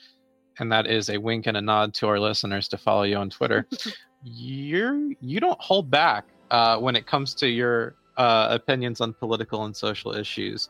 [0.61, 3.29] and that is a wink and a nod to our listeners to follow you on
[3.29, 3.67] Twitter,
[4.23, 9.65] you're you don't hold back uh, when it comes to your uh, opinions on political
[9.65, 10.69] and social issues.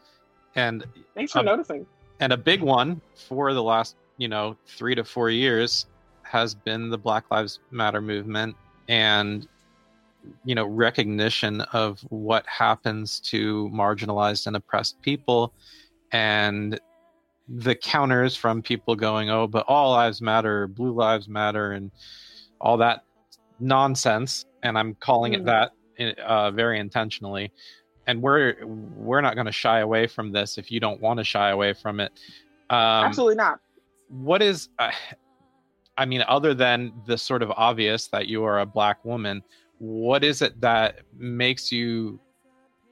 [0.54, 1.86] And thanks for um, noticing.
[2.20, 5.86] and a big one for the last you know three to four years
[6.22, 8.54] has been the black lives matter movement
[8.88, 9.48] and
[10.44, 15.54] you know recognition of what happens to marginalized and oppressed people
[16.12, 16.78] and
[17.48, 21.90] the counters from people going oh but all lives matter blue lives matter and
[22.60, 23.04] all that
[23.60, 25.46] nonsense and i'm calling it Mm.
[25.46, 27.52] that uh, very intentionally
[28.06, 31.24] and we're we're not going to shy away from this if you don't want to
[31.24, 32.12] shy away from it
[32.70, 33.60] um, Absolutely not.
[34.08, 34.90] what is uh,
[35.96, 39.42] i mean other than the sort of obvious that you are a black woman
[39.78, 42.20] what is it that makes you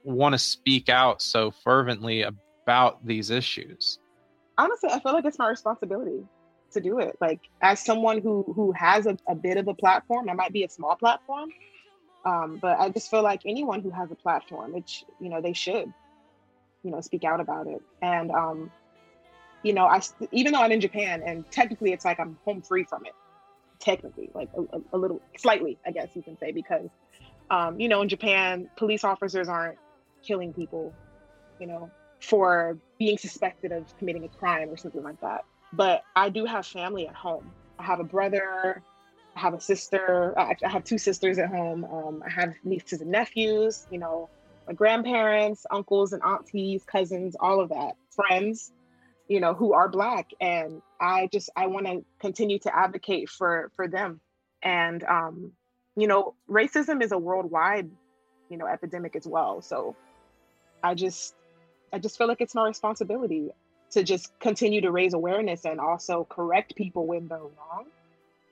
[0.03, 3.99] want to speak out so fervently about these issues
[4.57, 6.23] honestly i feel like it's my responsibility
[6.77, 7.17] to do it.
[7.19, 10.63] Like as someone who who has a, a bit of a platform it might be
[10.63, 11.49] a small platform
[12.25, 15.53] um, but i just feel like anyone who has a platform which you know they
[15.53, 15.91] should
[16.83, 17.81] you know speak out about it.
[18.01, 18.71] And um
[19.63, 20.01] you know i
[20.31, 23.13] even though i'm in japan and technically it's like i'm home free from it
[23.79, 26.87] technically like a, a little slightly i guess you can say because
[27.49, 29.77] um you know in japan police officers aren't
[30.25, 30.93] killing people
[31.59, 31.89] you know
[32.21, 35.43] for being suspected of committing a crime or something like that
[35.73, 38.81] but i do have family at home i have a brother
[39.35, 43.11] i have a sister i, have two sisters at home um, i have nieces and
[43.11, 44.29] nephews you know
[44.67, 48.71] my grandparents, uncles and aunties, cousins, all of that, friends,
[49.29, 50.27] you know, who are black.
[50.41, 54.19] And I just I want to continue to advocate for for them.
[54.61, 55.53] And um,
[55.95, 57.89] you know, racism is a worldwide,
[58.49, 59.61] you know, epidemic as well.
[59.61, 59.95] So
[60.83, 61.33] I just
[61.93, 63.51] I just feel like it's my responsibility
[63.91, 67.85] to just continue to raise awareness and also correct people when they're wrong.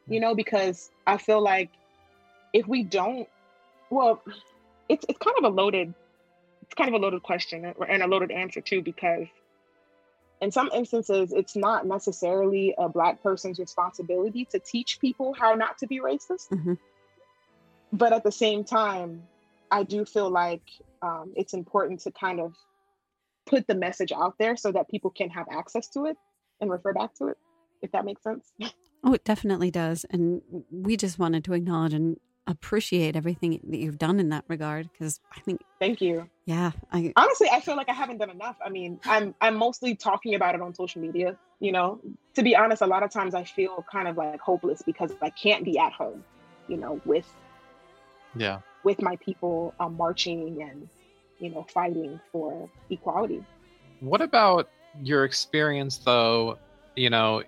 [0.07, 1.69] You know, because I feel like
[2.53, 3.27] if we don't
[3.89, 4.21] well,
[4.88, 5.93] it's it's kind of a loaded
[6.61, 9.27] it's kind of a loaded question and a loaded answer too, because
[10.41, 15.77] in some instances, it's not necessarily a Black person's responsibility to teach people how not
[15.79, 16.49] to be racist.
[16.49, 16.73] Mm-hmm.
[17.93, 19.23] But at the same time,
[19.71, 20.63] I do feel like
[21.01, 22.53] um, it's important to kind of
[23.45, 26.17] put the message out there so that people can have access to it
[26.61, 27.37] and refer back to it,
[27.81, 28.51] if that makes sense.
[29.07, 30.03] Oh, it definitely does.
[30.09, 30.41] And
[30.71, 32.17] we just wanted to acknowledge and
[32.47, 36.29] appreciate everything that you've done in that regard because I think thank you.
[36.45, 38.55] Yeah, I honestly I feel like I haven't done enough.
[38.65, 41.99] I mean, I'm I'm mostly talking about it on social media, you know.
[42.35, 45.29] To be honest, a lot of times I feel kind of like hopeless because I
[45.29, 46.23] can't be at home,
[46.67, 47.31] you know, with
[48.35, 50.89] yeah, with my people um, marching and
[51.39, 53.43] you know fighting for equality.
[53.99, 54.69] What about
[55.01, 56.57] your experience though,
[56.95, 57.43] you know,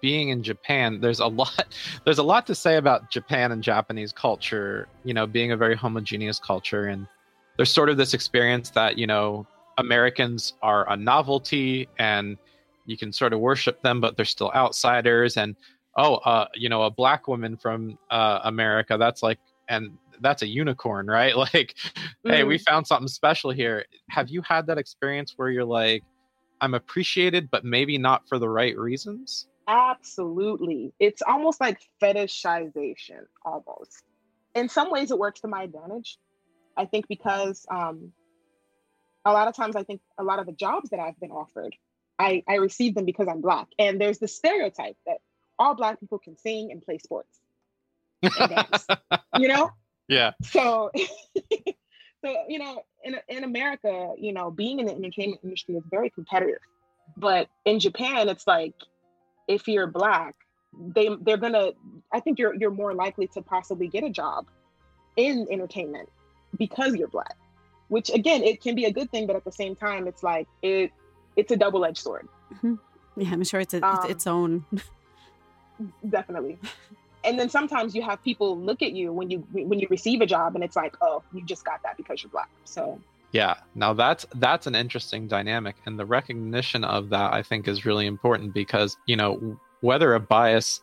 [0.00, 1.64] being in Japan, there's a lot
[2.04, 5.76] there's a lot to say about Japan and Japanese culture, you know, being a very
[5.76, 6.86] homogeneous culture.
[6.86, 7.06] And
[7.56, 9.46] there's sort of this experience that, you know,
[9.78, 12.36] Americans are a novelty and
[12.86, 15.36] you can sort of worship them but they're still outsiders.
[15.36, 15.56] And
[15.96, 20.46] oh, uh, you know, a black woman from uh, America, that's like and that's a
[20.46, 21.34] unicorn, right?
[21.42, 21.74] Like,
[22.24, 22.30] mm.
[22.30, 22.62] hey, we mm.
[22.62, 23.84] found something special here.
[24.10, 26.02] Have you had that experience where you're like
[26.62, 29.48] I'm appreciated but maybe not for the right reasons?
[29.66, 30.92] Absolutely.
[30.98, 34.04] It's almost like fetishization, almost.
[34.54, 36.18] In some ways, it works to my advantage.
[36.76, 38.12] I think because um,
[39.24, 41.74] a lot of times, I think a lot of the jobs that I've been offered,
[42.18, 43.68] I, I receive them because I'm Black.
[43.78, 45.18] And there's the stereotype that
[45.58, 47.40] all Black people can sing and play sports
[48.22, 48.86] and dance,
[49.38, 49.70] you know?
[50.08, 50.32] Yeah.
[50.42, 50.90] So,
[52.24, 56.10] so you know, in, in America, you know, being in the entertainment industry is very
[56.10, 56.60] competitive.
[57.16, 58.74] But in Japan, it's like
[59.48, 60.34] if you're black,
[60.94, 61.72] they they're gonna
[62.12, 64.46] I think you're you're more likely to possibly get a job
[65.16, 66.08] in entertainment
[66.58, 67.36] because you're black.
[67.88, 70.48] Which again, it can be a good thing, but at the same time, it's like
[70.62, 70.92] it
[71.36, 72.28] it's a double edged sword.
[72.54, 72.74] Mm-hmm.
[73.16, 74.64] Yeah, I'm sure it's a, um, its own.
[76.08, 76.58] definitely.
[77.24, 80.26] And then sometimes you have people look at you when you when you receive a
[80.26, 82.50] job, and it's like, oh, you just got that because you're black.
[82.64, 83.00] So
[83.32, 87.86] yeah, now that's that's an interesting dynamic, and the recognition of that I think is
[87.86, 90.82] really important because you know whether a bias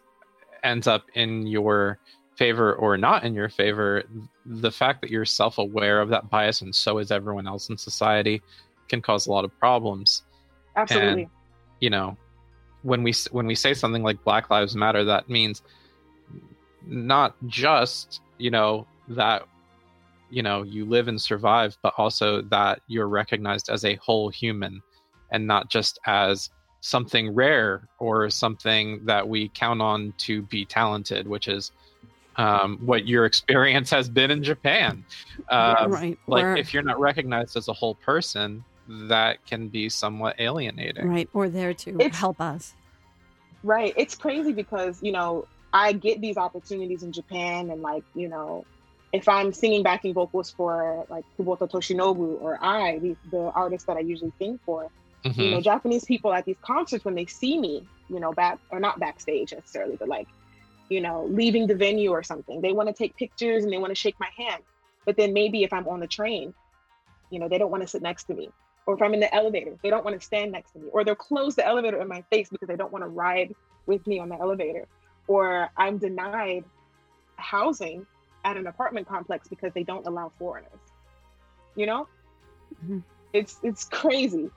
[0.64, 2.00] ends up in your
[2.36, 4.04] favor or not in your favor,
[4.46, 8.42] the fact that you're self-aware of that bias and so is everyone else in society
[8.88, 10.24] can cause a lot of problems.
[10.76, 11.24] Absolutely.
[11.24, 11.32] And,
[11.82, 12.18] you know,
[12.84, 15.62] when we when we say something like Black Lives Matter, that means
[16.86, 19.44] not just you know that
[20.30, 24.82] you know you live and survive but also that you're recognized as a whole human
[25.32, 26.50] and not just as
[26.82, 31.72] something rare or something that we count on to be talented which is
[32.38, 35.04] um, what your experience has been in japan
[35.50, 36.18] uh, right.
[36.28, 41.08] like or, if you're not recognized as a whole person that can be somewhat alienating
[41.08, 42.76] right or there to it's, help us
[43.64, 48.28] right it's crazy because you know i get these opportunities in japan and like you
[48.28, 48.66] know
[49.12, 53.98] if I'm singing backing vocals for like Kubota Toshinobu or AI, the, the artist that
[53.98, 54.90] I usually sing for,
[55.26, 55.42] mm-hmm.
[55.42, 58.80] you know, Japanese people at these concerts when they see me, you know, back or
[58.80, 60.28] not backstage necessarily, but like,
[60.90, 63.92] you know, leaving the venue or something, they want to take pictures and they want
[63.92, 64.62] to shake my hand.
[65.06, 66.54] But then maybe if I'm on the train,
[67.32, 68.50] you know, they don't want to sit next to me
[68.86, 71.04] or if I'm in the elevator, they don't want to stand next to me, or
[71.04, 73.54] they'll close the elevator in my face because they don't want to ride
[73.86, 74.88] with me on the elevator,
[75.30, 76.66] or I'm denied
[77.38, 78.06] housing
[78.44, 80.80] at an apartment complex because they don't allow foreigners.
[81.76, 82.08] You know,
[82.84, 83.00] mm-hmm.
[83.32, 84.50] it's it's crazy.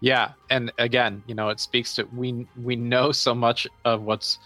[0.00, 4.38] Yeah, and again, you know, it speaks to we we know so much of what's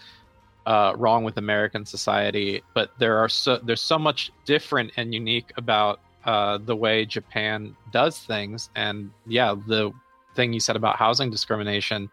[0.65, 5.51] uh, wrong with American society, but there are so there's so much different and unique
[5.57, 9.91] about uh, the way Japan does things, and yeah, the
[10.35, 12.11] thing you said about housing discrimination,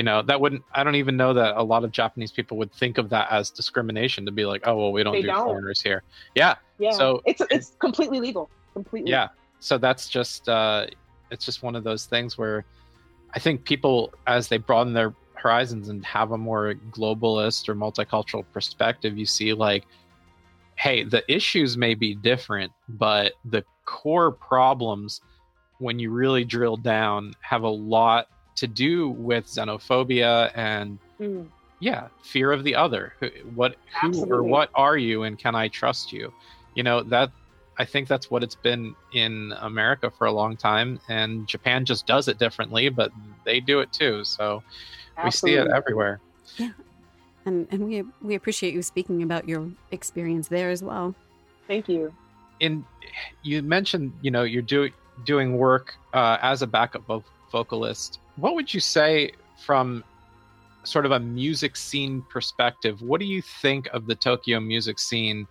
[0.00, 0.64] you know, that wouldn't.
[0.72, 3.50] I don't even know that a lot of Japanese people would think of that as
[3.50, 5.44] discrimination to be like, oh well, we don't they do don't.
[5.44, 6.02] foreigners here.
[6.34, 6.92] Yeah, yeah.
[6.92, 9.10] So it's it's completely legal, completely.
[9.10, 9.28] Yeah.
[9.58, 10.86] So that's just uh,
[11.30, 12.64] it's just one of those things where
[13.34, 18.46] I think people, as they broaden their horizons and have a more globalist or multicultural
[18.54, 19.84] perspective, you see like,
[20.76, 25.20] hey, the issues may be different, but the core problems,
[25.76, 28.28] when you really drill down, have a lot
[28.60, 31.46] to do with xenophobia and mm.
[31.80, 33.14] yeah, fear of the other.
[33.54, 34.32] What, who, Absolutely.
[34.32, 36.32] or what are you, and can I trust you?
[36.74, 37.30] You know that
[37.78, 42.06] I think that's what it's been in America for a long time, and Japan just
[42.06, 43.10] does it differently, but
[43.46, 44.24] they do it too.
[44.24, 44.62] So
[45.16, 45.58] Absolutely.
[45.58, 46.20] we see it everywhere.
[46.58, 46.72] Yeah,
[47.46, 51.14] and and we we appreciate you speaking about your experience there as well.
[51.66, 52.12] Thank you.
[52.60, 52.84] In
[53.42, 54.92] you mentioned, you know, you're doing
[55.24, 57.02] doing work uh, as a backup
[57.50, 58.20] vocalist.
[58.40, 60.02] What would you say from
[60.82, 63.02] sort of a music scene perspective?
[63.02, 65.46] What do you think of the Tokyo music scene?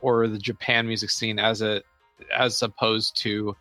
[0.00, 1.82] or the Japan music scene as a
[2.36, 3.56] as opposed to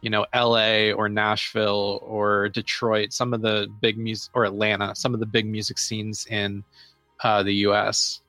[0.00, 5.14] you know LA or Nashville or Detroit, some of the big music or Atlanta, some
[5.14, 6.64] of the big music scenes in
[7.22, 8.22] uh, the U.S.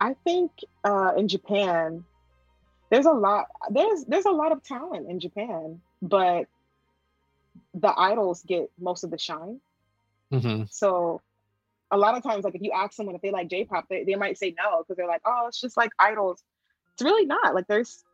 [0.00, 0.52] I think
[0.84, 2.04] uh, in Japan,
[2.90, 3.46] there's a lot.
[3.70, 6.46] There's there's a lot of talent in Japan, but
[7.76, 9.60] the idols get most of the shine.
[10.32, 10.64] Mm-hmm.
[10.70, 11.20] So
[11.92, 14.16] a lot of times, like if you ask someone if they like J-pop, they, they
[14.16, 16.42] might say no because they're like, oh, it's just like idols
[16.96, 17.54] it's really not.
[17.54, 18.04] Like there's,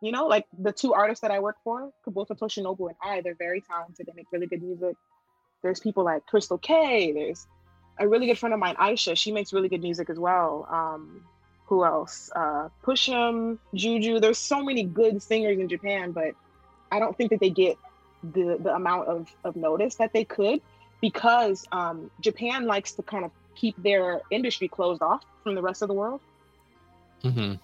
[0.00, 3.34] you know, like the two artists that I work for, Kubota Toshinobu and AI, they're
[3.34, 4.06] very talented.
[4.06, 4.94] They make really good music.
[5.60, 7.10] There's people like Crystal Kay.
[7.10, 7.48] There's
[7.98, 9.16] a really good friend of mine, Aisha.
[9.16, 10.68] She makes really good music as well.
[10.70, 11.24] Um,
[11.66, 12.30] who else?
[12.34, 14.20] Uh, Pushim, Juju.
[14.20, 16.34] There's so many good singers in Japan, but
[16.92, 17.76] I don't think that they get
[18.22, 20.60] the the amount of of notice that they could
[21.00, 25.82] because um, Japan likes to kind of keep their industry closed off from the rest
[25.82, 26.20] of the world.
[27.22, 27.54] Mm-hmm.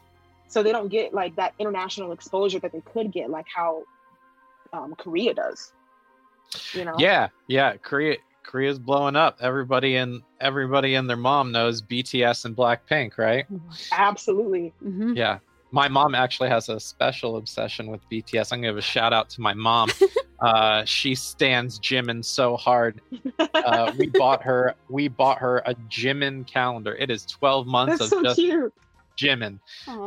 [0.48, 3.84] So they don't get like that international exposure that they could get like how
[4.72, 5.72] um, korea does
[6.72, 6.94] you know?
[6.98, 9.38] Yeah yeah korea korea's blowing up.
[9.40, 13.46] Everybody and everybody and their mom knows bts and blackpink right?
[13.92, 14.72] Absolutely.
[14.82, 15.14] Mm-hmm.
[15.14, 15.38] yeah.
[15.70, 19.28] My mom actually has a special obsession with bts i'm gonna give a shout out
[19.30, 19.90] to my mom
[20.40, 23.00] uh, she stands jimin so hard
[23.54, 28.12] uh, we bought her we bought her a jimin calendar it is 12 months That's
[28.12, 28.72] of so just cute
[29.18, 29.58] Jimin.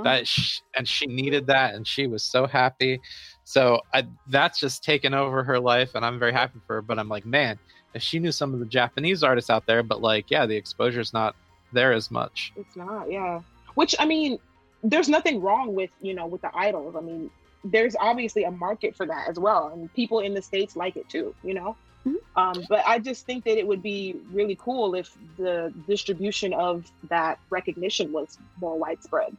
[0.04, 3.02] That sh- and she needed that, and she was so happy.
[3.44, 6.82] So I, that's just taken over her life, and I'm very happy for her.
[6.82, 7.60] But I'm like, man,
[7.94, 11.14] if she knew some of the Japanese artists out there, but like, yeah, the exposure's
[11.14, 11.36] not
[11.74, 12.54] there as much.
[12.56, 13.42] It's not, yeah.
[13.76, 14.40] Which I mean,
[14.84, 16.96] there's nothing wrong with you know with the idols.
[16.96, 17.30] I mean,
[17.64, 21.08] there's obviously a market for that as well, and people in the states like it
[21.10, 21.36] too.
[21.44, 21.76] You know.
[22.06, 22.40] Mm-hmm.
[22.40, 26.92] Um, but I just think that it would be really cool if the distribution of
[27.10, 29.38] that recognition was more widespread.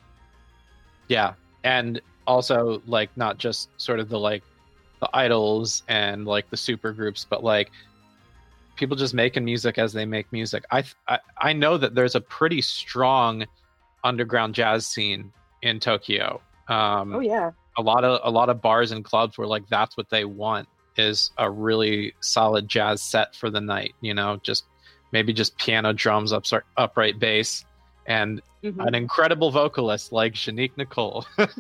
[1.08, 1.34] Yeah.
[1.64, 4.42] And also like not just sort of the like
[5.00, 7.70] the idols and like the super groups, but like
[8.76, 10.64] people just making music as they make music.
[10.70, 13.44] I, I I know that there's a pretty strong
[14.04, 16.40] underground jazz scene in Tokyo.
[16.68, 19.96] Um, oh yeah, a lot of a lot of bars and clubs where like that's
[19.96, 23.94] what they want is a really solid jazz set for the night.
[24.00, 24.64] You know, just
[25.12, 27.64] maybe just piano, drums, ups, upright bass,
[28.06, 28.80] and mm-hmm.
[28.80, 31.26] an incredible vocalist like J'Nique Nicole.
[31.36, 31.52] That's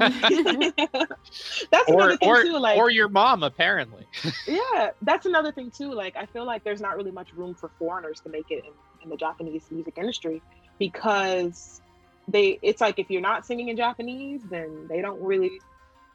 [1.88, 2.58] or, another thing or, too.
[2.58, 4.06] Like, or your mom, apparently.
[4.46, 5.92] yeah, that's another thing too.
[5.92, 8.72] Like, I feel like there's not really much room for foreigners to make it in,
[9.02, 10.42] in the Japanese music industry
[10.78, 11.80] because
[12.28, 12.58] they.
[12.62, 15.60] It's like if you're not singing in Japanese, then they don't really,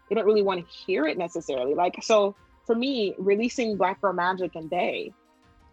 [0.09, 1.73] they don't really want to hear it necessarily.
[1.73, 2.35] Like, so
[2.65, 5.13] for me, releasing Black Girl Magic and Day,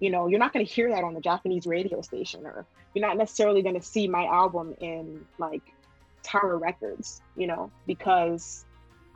[0.00, 3.06] you know, you're not going to hear that on the Japanese radio station, or you're
[3.06, 5.62] not necessarily going to see my album in like
[6.22, 8.64] Tower Records, you know, because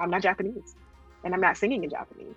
[0.00, 0.76] I'm not Japanese
[1.24, 2.34] and I'm not singing in Japanese.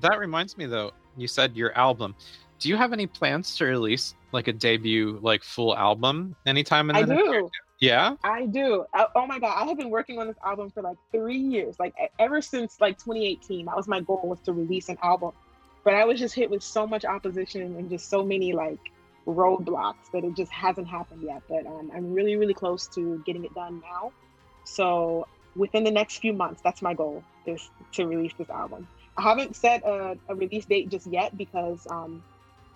[0.00, 2.14] That reminds me though, you said your album.
[2.58, 6.96] Do you have any plans to release like a debut, like full album anytime in
[6.96, 7.50] the I do.
[7.82, 8.86] Yeah, I do.
[8.94, 11.80] I, oh my god, I have been working on this album for like three years.
[11.80, 15.32] Like ever since like 2018, that was my goal was to release an album.
[15.82, 18.78] but I was just hit with so much opposition and just so many like
[19.26, 21.42] roadblocks that it just hasn't happened yet.
[21.48, 24.12] But um, I'm really, really close to getting it done now.
[24.62, 25.26] So
[25.56, 28.86] within the next few months, that's my goal is to release this album.
[29.16, 32.22] I haven't set a, a release date just yet because um,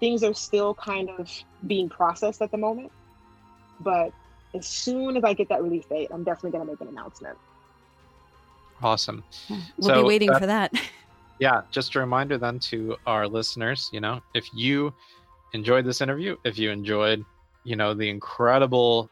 [0.01, 1.31] things are still kind of
[1.65, 2.91] being processed at the moment.
[3.79, 4.13] But
[4.57, 7.37] as soon as I get that release date, I'm definitely going to make an announcement.
[8.83, 9.25] Awesome.
[9.49, 10.73] We'll so, be waiting uh, for that.
[11.39, 14.93] yeah, just a reminder then to our listeners, you know, if you
[15.53, 17.25] enjoyed this interview, if you enjoyed,
[17.65, 19.11] you know, the incredible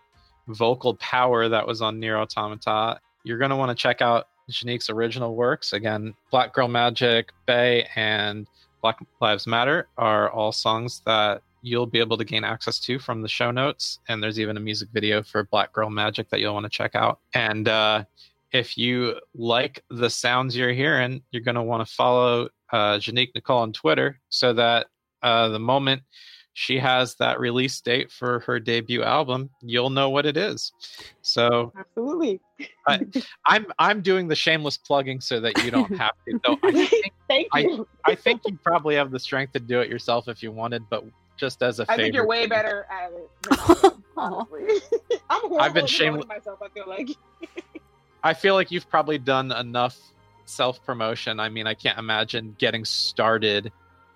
[0.48, 4.90] vocal power that was on Nier Automata, you're going to want to check out J'Nique's
[4.90, 5.72] original works.
[5.72, 8.46] Again, Black Girl Magic, Bae, and
[8.82, 13.22] Black Lives Matter are all songs that you'll be able to gain access to from
[13.22, 13.98] the show notes.
[14.08, 16.94] And there's even a music video for Black Girl Magic that you'll want to check
[16.94, 17.20] out.
[17.32, 18.04] And uh,
[18.52, 23.34] if you like the sounds you're hearing, you're going to want to follow uh, J'Nique
[23.34, 24.88] Nicole on Twitter so that
[25.22, 26.02] uh, the moment
[26.52, 30.70] she has that release date for her debut album, you'll know what it is.
[31.22, 32.40] So absolutely,
[32.86, 33.12] I, am
[33.46, 36.40] I'm, I'm doing the shameless plugging so that you don't have to.
[36.44, 37.88] Though I think, Thank you.
[38.04, 40.82] I, I think you probably have the strength to do it yourself if you wanted,
[40.88, 41.04] but
[41.36, 43.94] just as a I think you're way better at it.
[44.16, 44.62] honestly,
[45.30, 46.60] I'm horrible I've been shameless myself.
[46.62, 47.10] I feel like.
[48.22, 49.98] I feel like you've probably done enough
[50.46, 51.40] self promotion.
[51.40, 53.70] I mean, I can't imagine getting started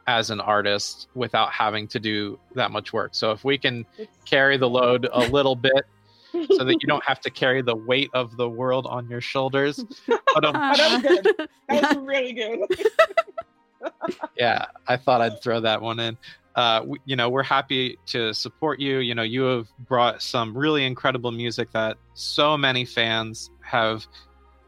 [0.06, 3.14] as an artist without having to do that much work.
[3.14, 3.84] So if we can
[4.24, 5.84] carry the load a little bit
[6.32, 9.84] so that you don't have to carry the weight of the world on your shoulders.
[10.06, 11.48] But, um, oh, that was good.
[11.68, 12.60] That was really good.
[14.38, 16.16] yeah, I thought I'd throw that one in.
[16.54, 18.98] Uh, we, you know, we're happy to support you.
[18.98, 24.06] You know, you have brought some really incredible music that so many fans have.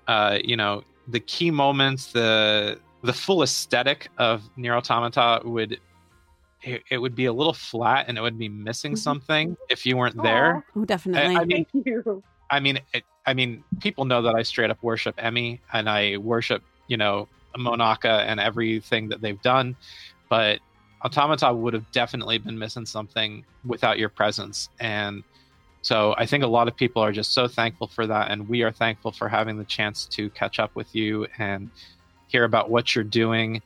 [0.07, 5.81] Uh, you know, the key moments, the the full aesthetic of Nier Automata would
[6.63, 8.99] it, it, would be a little flat and it would be missing mm-hmm.
[8.99, 10.65] something if you weren't there.
[10.77, 11.37] Oh, definitely.
[11.37, 12.23] I, I mean, Thank you.
[12.51, 16.17] I mean, it, I mean, people know that I straight up worship Emi and I
[16.19, 19.77] worship, you know, Monaca and everything that they've done,
[20.29, 20.61] but
[21.05, 24.69] Automata would have definitely been missing something without your presence.
[24.79, 25.25] And
[25.83, 28.63] so I think a lot of people are just so thankful for that, and we
[28.63, 31.71] are thankful for having the chance to catch up with you and
[32.29, 33.63] hear about what you're doing.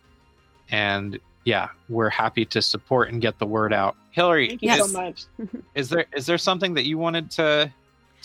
[0.71, 3.97] And yeah, we're happy to support and get the word out.
[4.13, 5.25] Hillary, thank you is, so much.
[5.75, 7.73] is there is there something that you wanted to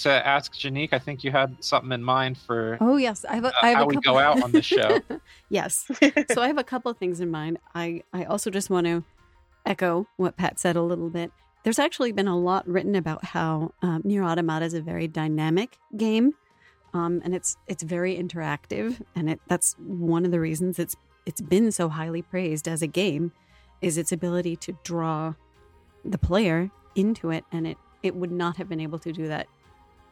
[0.04, 0.94] to ask J'Nique?
[0.94, 2.78] I think you had something in mind for.
[2.82, 3.46] Oh yes, I have.
[3.46, 5.00] A, I have how we go out on the show.
[5.50, 5.90] yes,
[6.32, 7.60] so I have a couple of things in mind.
[7.76, 9.04] I I also just want to
[9.66, 11.32] echo what Pat said a little bit.
[11.64, 15.78] There's actually been a lot written about how um, Nier Automata is a very dynamic
[15.98, 16.34] game
[16.94, 20.96] um, and it's it's very interactive, and it that's one of the reasons it's
[21.26, 23.32] it's been so highly praised as a game,
[23.82, 25.34] is its ability to draw
[26.04, 29.48] the player into it, and it it would not have been able to do that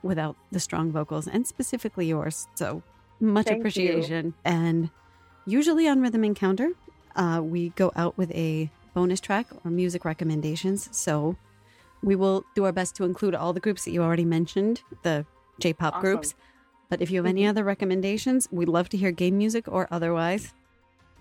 [0.03, 2.47] without the strong vocals and specifically yours.
[2.55, 2.83] So
[3.19, 4.27] much Thank appreciation.
[4.27, 4.33] You.
[4.45, 4.89] And
[5.45, 6.69] usually on Rhythm Encounter,
[7.15, 10.89] uh, we go out with a bonus track or music recommendations.
[10.91, 11.35] So
[12.03, 15.25] we will do our best to include all the groups that you already mentioned, the
[15.59, 16.01] J pop awesome.
[16.01, 16.35] groups,
[16.89, 17.49] but if you have any mm-hmm.
[17.49, 20.53] other recommendations, we'd love to hear game music or otherwise.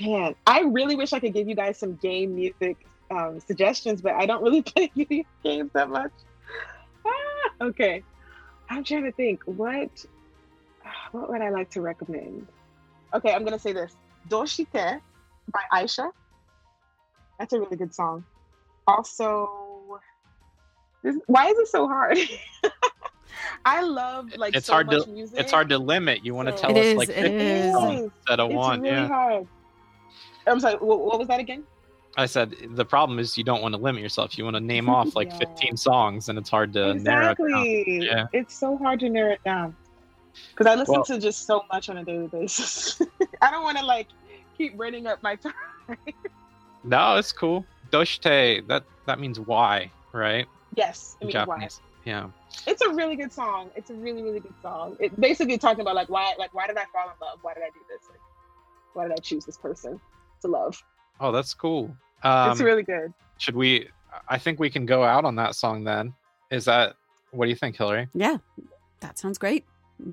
[0.01, 4.15] Man, I really wish I could give you guys some game music um, suggestions, but
[4.15, 6.13] I don't really play video games that much.
[7.07, 8.03] Ah, okay,
[8.69, 9.43] I'm trying to think.
[9.45, 10.05] What
[11.13, 12.47] what would I like to recommend?
[13.15, 13.97] Okay, I'm gonna say this:
[14.29, 15.01] Doshite
[15.53, 16.11] by Aisha.
[17.39, 18.25] That's a really good song.
[18.87, 20.01] Also,
[21.03, 22.19] this, why is it so hard?
[23.65, 25.39] I love like it's so hard to music.
[25.39, 26.25] it's hard to limit.
[26.25, 28.81] You want to so, tell us is, like 50 songs instead of it's one.
[28.81, 29.09] Really yeah.
[29.09, 29.47] Hard.
[30.47, 30.77] I'm sorry.
[30.77, 31.65] What, what, was that again?
[32.17, 34.39] I said the problem is you don't want to limit yourself.
[34.39, 35.39] You want to name off like yeah.
[35.39, 37.51] 15 songs, and it's hard to exactly.
[37.51, 38.03] narrow it down.
[38.03, 38.27] Yeah.
[38.33, 39.77] It's so hard to narrow it down
[40.51, 43.01] because I listen well, to just so much on a daily basis.
[43.43, 44.09] I don't want to like
[44.57, 45.53] keep running up my time.
[46.85, 47.65] no, it's cool.
[47.91, 50.47] Doshite, that that means why, right?
[50.75, 51.81] Yes, it means Japanese.
[51.81, 52.11] why.
[52.11, 52.29] Yeah.
[52.67, 53.71] It's a really good song.
[53.75, 54.97] It's a really, really good song.
[55.01, 57.41] It basically talking about like why like why did I fall in love?
[57.43, 58.09] Why did I do this?
[58.09, 58.21] Like,
[58.95, 60.01] why did I choose this person
[60.41, 60.83] to love?
[61.21, 61.97] Oh, that's cool.
[62.23, 63.13] Um, it's really good.
[63.39, 63.89] Should we
[64.29, 66.15] I think we can go out on that song then.
[66.51, 66.97] Is that
[67.31, 68.09] what do you think, Hillary?
[68.15, 68.39] Yeah.
[69.01, 69.65] That sounds great.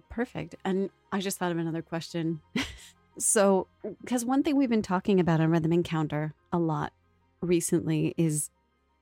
[0.09, 0.55] Perfect.
[0.65, 2.41] And I just thought of another question.
[3.17, 3.67] so,
[4.01, 6.93] because one thing we've been talking about on Rhythm Encounter a lot
[7.41, 8.49] recently is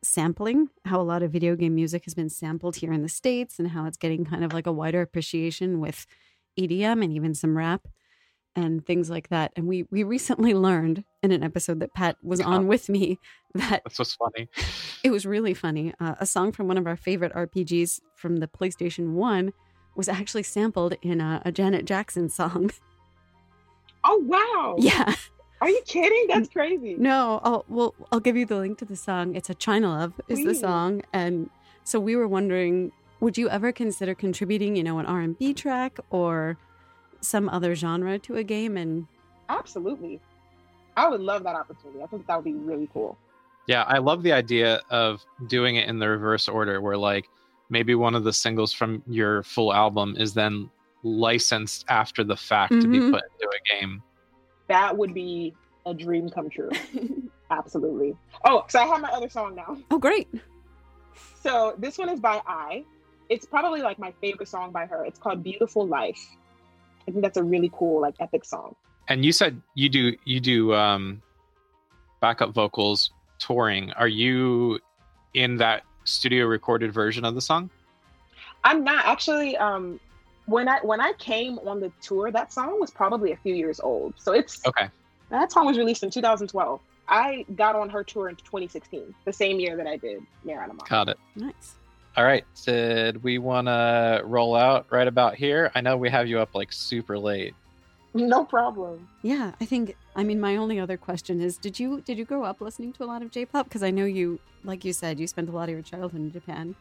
[0.04, 3.60] sampling, how a lot of video game music has been sampled here in the States
[3.60, 6.06] and how it's getting kind of like a wider appreciation with
[6.60, 7.88] EDM and even some rap.
[8.56, 9.52] And things like that.
[9.56, 13.20] And we we recently learned in an episode that Pat was on with me
[13.54, 14.49] that That's was funny.
[15.04, 15.93] it was really funny.
[15.99, 19.54] Uh, a song from one of our favorite RPGs from the PlayStation One
[19.95, 22.72] was actually sampled in a, a Janet Jackson song.
[24.04, 24.76] Oh wow!
[24.80, 25.14] Yeah.
[25.62, 26.26] Are you kidding?
[26.28, 26.95] That's crazy.
[26.97, 29.36] No, I'll well, I'll give you the link to the song.
[29.36, 31.52] It's a China Love is the song, and
[31.84, 35.54] so we were wondering, would you ever consider contributing, you know, an R and B
[35.54, 36.58] track or
[37.22, 38.78] some other genre to a game?
[38.78, 39.07] And
[39.49, 40.19] Absolutely.
[40.97, 42.01] I would love that opportunity.
[42.01, 43.17] AI think that would be really cool.
[43.67, 47.30] Yeah, I love the idea of doing it in the reverse order where like
[47.69, 50.69] maybe one of the singles from your full album is then
[51.03, 53.11] licensed after the fact to be Mhm.
[53.11, 54.03] put into a game.
[54.67, 55.53] That would be
[55.86, 56.69] a dream come true.
[57.49, 58.15] Absolutely.
[58.45, 59.78] Oh, so I have my other song now.
[59.91, 60.28] oh, great!
[61.41, 62.86] So this one is by I.
[63.30, 65.05] It's probably like my favorite song by her.
[65.05, 66.19] It's called Beautiful Life.
[67.08, 68.76] I think that's a really cool, like epic song.
[69.08, 71.22] And you said you do you do um
[72.22, 73.91] backup vocals touring.
[73.93, 74.80] Are you
[75.34, 77.70] in that studio recorded version of the song?
[78.64, 79.99] I'm not actually um
[80.45, 83.80] when I when I came on the tour, that song was probably a few years
[83.80, 84.14] old.
[84.18, 84.89] So it's Okay.
[85.30, 86.80] that song was released in 2012.
[87.08, 90.86] I got on her tour in 2016, the same year that I did Mariana Mom.
[90.88, 91.18] Got it.
[91.36, 91.76] Nice.
[92.18, 92.43] All right.
[92.66, 95.72] Did we want to roll out right about here?
[95.76, 97.55] I know we have you up like super late.
[98.14, 99.07] No problem.
[99.22, 99.95] Yeah, I think.
[100.18, 103.03] I mean, my only other question is: Did you did you grow up listening to
[103.03, 103.66] a lot of J-pop?
[103.68, 106.32] Because I know you, like you said, you spent a lot of your childhood in
[106.32, 106.76] Japan.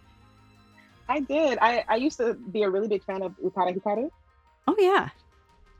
[1.08, 1.58] I did.
[1.60, 4.10] I, I used to be a really big fan of Utada Hikaru.
[4.66, 5.10] Oh yeah.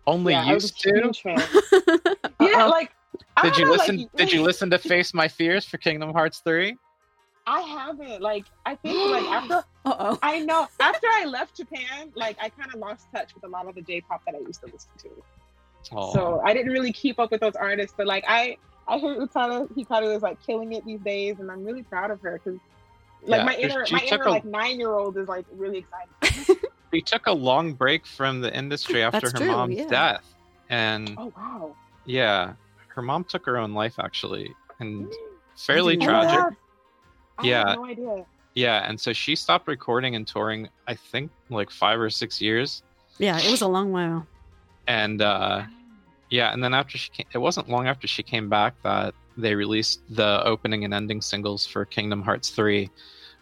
[0.06, 0.90] Only yeah, I was used to.
[1.02, 1.42] huge fan.
[2.40, 2.90] Yeah, like
[3.42, 3.96] Did don't you know, listen?
[3.98, 6.76] like, did you listen to Face My Fears for Kingdom Hearts three?
[7.50, 8.22] I haven't.
[8.22, 10.18] Like I think like after Uh-oh.
[10.22, 13.66] I know after I left Japan, like I kind of lost touch with a lot
[13.68, 15.08] of the J-pop that I used to listen to.
[15.92, 17.94] Oh, So I didn't really keep up with those artists.
[17.96, 21.64] But like I, I heard Utada Hikaru is like killing it these days, and I'm
[21.64, 22.60] really proud of her because
[23.26, 25.78] like Yeah, my inner my inner a- like nine year old is like really
[26.22, 26.56] excited.
[26.94, 29.86] she took a long break from the industry after That's her true, mom's yeah.
[29.88, 30.34] death,
[30.68, 32.52] and oh wow, yeah,
[32.94, 35.12] her mom took her own life actually, and mm.
[35.56, 36.38] fairly didn't Oh, know tragic.
[36.50, 36.56] that.
[37.42, 37.68] I Yeah.
[37.70, 38.24] had no idea.
[38.54, 40.68] Yeah, and so she stopped recording and touring.
[40.88, 42.82] I think like five or six years,
[43.18, 44.26] Yeah, it was a long while.
[44.88, 45.62] and uh,
[46.30, 49.54] yeah, and then after she came, it wasn't long after she came back that they
[49.54, 52.90] released the opening and ending singles for Kingdom Hearts 3.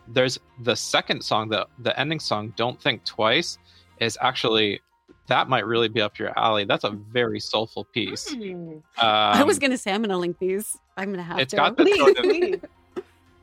[0.09, 3.59] There's the second song, the the ending song, Don't Think Twice,
[4.01, 4.81] is actually
[5.27, 6.65] that might really be up your alley.
[6.65, 8.33] That's a very soulful piece.
[8.33, 8.79] Um, Hmm.
[8.97, 10.79] I was gonna say I'm gonna link these.
[10.97, 11.57] I'm gonna have It's to.
[11.57, 12.61] got the- Please, sort of- please.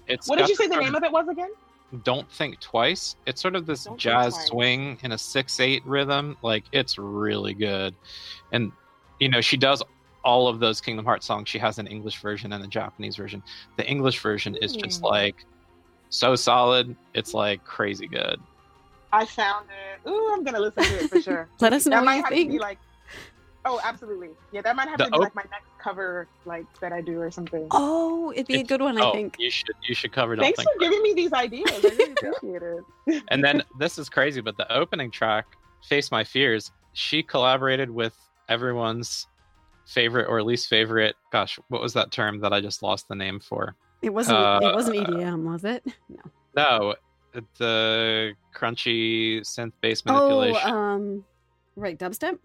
[0.07, 1.49] It's What did you say the name of it was again?
[2.03, 3.15] Don't Think Twice.
[3.25, 6.35] It's sort of this Don't jazz swing in a 6 8 rhythm.
[6.41, 7.95] Like, it's really good.
[8.51, 8.71] And,
[9.19, 9.81] you know, she does
[10.23, 11.47] all of those Kingdom Hearts songs.
[11.47, 13.43] She has an English version and a Japanese version.
[13.77, 15.05] The English version is just Hmm.
[15.05, 15.45] like
[16.09, 16.95] so solid.
[17.13, 18.39] It's like crazy good.
[19.13, 20.09] I found it.
[20.09, 21.47] Ooh, I'm gonna listen to it for sure.
[21.61, 22.79] Let us know that what might you have to be like.
[23.67, 24.29] Oh, absolutely.
[24.51, 27.01] Yeah, that might have The to be op- like my next cover, like that I
[27.01, 27.67] do or something.
[27.71, 29.35] Oh, it'd be a good one, I oh, think.
[29.39, 31.71] you should you should cover Don't Thanks for giving me these ideas.
[31.71, 33.23] I really appreciate it.
[33.29, 35.45] and then this is crazy, but the opening track,
[35.89, 38.15] Face My Fears, she collaborated with
[38.49, 39.27] everyone's
[39.87, 41.15] favorite or least favorite.
[41.31, 43.75] Gosh, what was that term that I just lost the name for?
[44.03, 44.37] It wasn't.
[44.37, 45.83] Uh, it wasn't EDM, was it?
[46.07, 46.21] No.
[46.55, 46.95] No,
[47.57, 50.61] the crunchy synth bass manipulation.
[50.65, 51.25] Oh, um,
[51.75, 52.37] right, dubstep.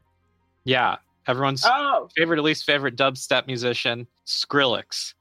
[0.65, 0.97] yeah,
[1.27, 5.15] everyone's Oh, favorite or least favorite dubstep musician, Skrillex.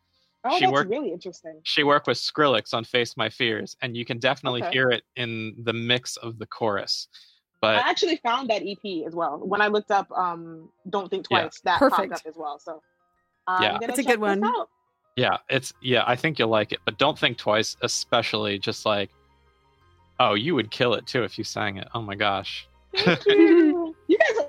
[0.46, 1.60] oh, She that's worked- really interesting.
[1.64, 4.72] She worked with Skrillex on Face My Fears, and you can definitely Okay.
[4.72, 7.08] hear it in the mix of the chorus.
[7.62, 11.26] But I actually found that EP as well when I looked up um "Don't Think
[11.30, 11.42] Yeah.
[11.42, 12.12] Twice." That Perfect.
[12.12, 12.58] popped up as well.
[12.60, 12.82] So
[13.48, 13.72] I'm Yeah.
[13.80, 14.42] gonna It's a good one.
[14.46, 14.70] out.
[15.18, 16.80] yeah, it's yeah, I think you'll like it.
[16.86, 19.10] But don't think twice, especially just like,
[20.22, 21.90] oh, you would kill it too if you sang it.
[21.94, 22.66] Oh my gosh.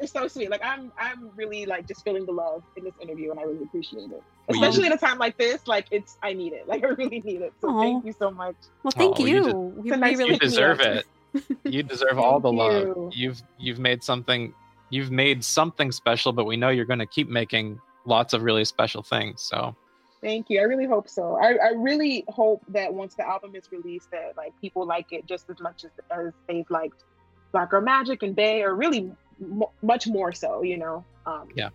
[0.02, 0.50] are so sweet.
[0.50, 3.62] Like I'm, I'm really like just feeling the love in this interview, and I really
[3.64, 4.10] appreciate it.
[4.10, 6.64] Well, you- Especially at a time like this, like it's I need it.
[6.68, 7.52] Like I really need it.
[7.60, 7.80] So Aw.
[7.80, 8.56] thank you so much.
[8.82, 9.44] Well, thank Oh, you you.
[9.44, 11.06] did- We, It's a nice really You deserve it.
[11.64, 12.72] You deserve all the love.
[12.82, 13.10] you.
[13.14, 14.52] You've you've made something
[14.90, 19.02] you've made something special, but we know you're gonna keep making lots of really special
[19.02, 19.40] things.
[19.42, 19.74] So
[20.22, 20.60] Thank you.
[20.60, 21.38] I really hope so.
[21.40, 25.24] I, I really hope that once the album is released, that like people like it
[25.26, 27.04] just as much as, as they've liked
[27.52, 29.10] Black Girl Magic and Bae, or really
[29.40, 30.62] m- much more so.
[30.62, 31.04] You know.
[31.26, 31.70] Um, Yeah.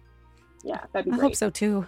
[0.63, 1.21] Yeah, that'd be I great.
[1.21, 1.87] hope so too.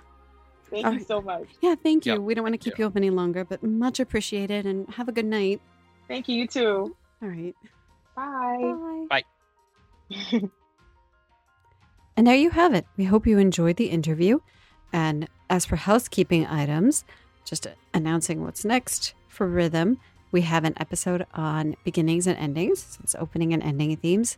[0.69, 1.07] Thank All you right.
[1.07, 1.47] so much.
[1.61, 2.13] Yeah, thank you.
[2.13, 2.21] Yep.
[2.21, 2.83] We don't want to keep Yeah.
[2.83, 5.61] you up any longer, but much appreciated and have a good night.
[6.07, 6.35] Thank you.
[6.35, 6.95] You too.
[7.23, 7.55] All right.
[8.15, 9.05] Bye.
[9.09, 9.23] Bye.
[12.15, 12.85] And there you have it.
[12.97, 14.39] We hope you enjoyed the interview.
[14.91, 17.05] And as for housekeeping items,
[17.45, 19.99] just announcing what's next for Rhythm,
[20.31, 24.37] we have an episode on beginnings and endings, so it's opening and ending themes.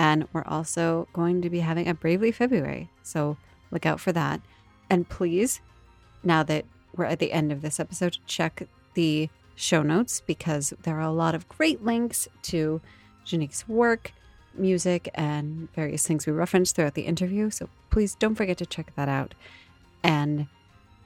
[0.00, 2.88] And we're also going to be having a Bravely February.
[3.02, 3.36] So
[3.70, 4.40] look out for that.
[4.88, 5.60] And please,
[6.24, 6.64] now that
[6.96, 11.12] we're at the end of this episode, check the show notes because there are a
[11.12, 12.80] lot of great links to
[13.26, 14.12] J'Nique's work,
[14.54, 17.50] music, and various things we referenced throughout the interview.
[17.50, 19.34] So please don't forget to check that out.
[20.02, 20.46] And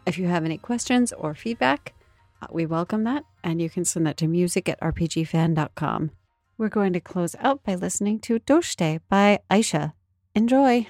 [0.06, 1.94] if you have any questions or feedback,
[2.40, 3.24] uh, we welcome that.
[3.42, 6.12] And you can send that to music at rpgfan.com.
[6.56, 9.92] We're going to close out by listening to Doshite by Aisha.
[10.34, 10.86] Enjoy.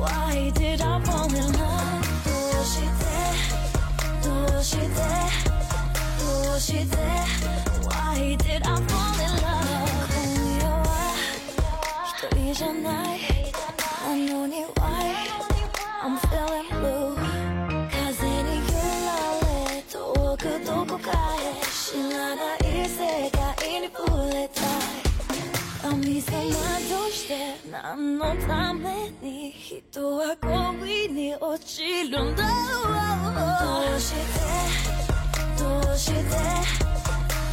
[0.00, 3.04] ？Why did I fall in love どうして？
[4.24, 4.86] どうして？
[6.18, 7.61] どうして？
[8.22, 10.06] Why did I fall in love.
[10.14, 10.86] 今夜は
[12.06, 12.78] 一人じゃな
[13.16, 13.18] い
[14.00, 15.10] なのに Why
[16.04, 17.16] I'm feeling blue.
[17.90, 17.98] 風
[18.44, 18.70] に揺
[19.02, 19.10] ら
[19.42, 19.98] れ遠
[20.38, 21.50] くどこかへ。
[21.66, 23.40] 知らない世界
[23.80, 24.00] に触
[24.32, 24.62] れた。
[24.62, 26.30] い神様
[26.88, 27.32] どうして
[27.72, 32.44] 何のために人は恋に落ちるんだ。
[32.44, 32.82] ろ
[33.30, 34.20] うどうして？
[35.58, 36.91] どうして？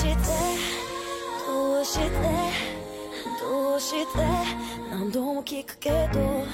[0.00, 0.14] して
[3.40, 4.24] どうして
[4.90, 6.44] 何度も聞くけど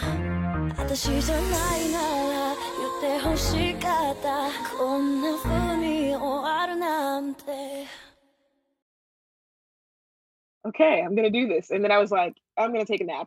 [0.77, 1.43] 私じゃな
[1.79, 2.55] いなら
[3.01, 7.43] 言ってほしかったこんな風に終わるなんて
[10.65, 11.73] Okay, I'm gonna do this.
[11.73, 13.19] And then I was like, I'm gonna take a nap.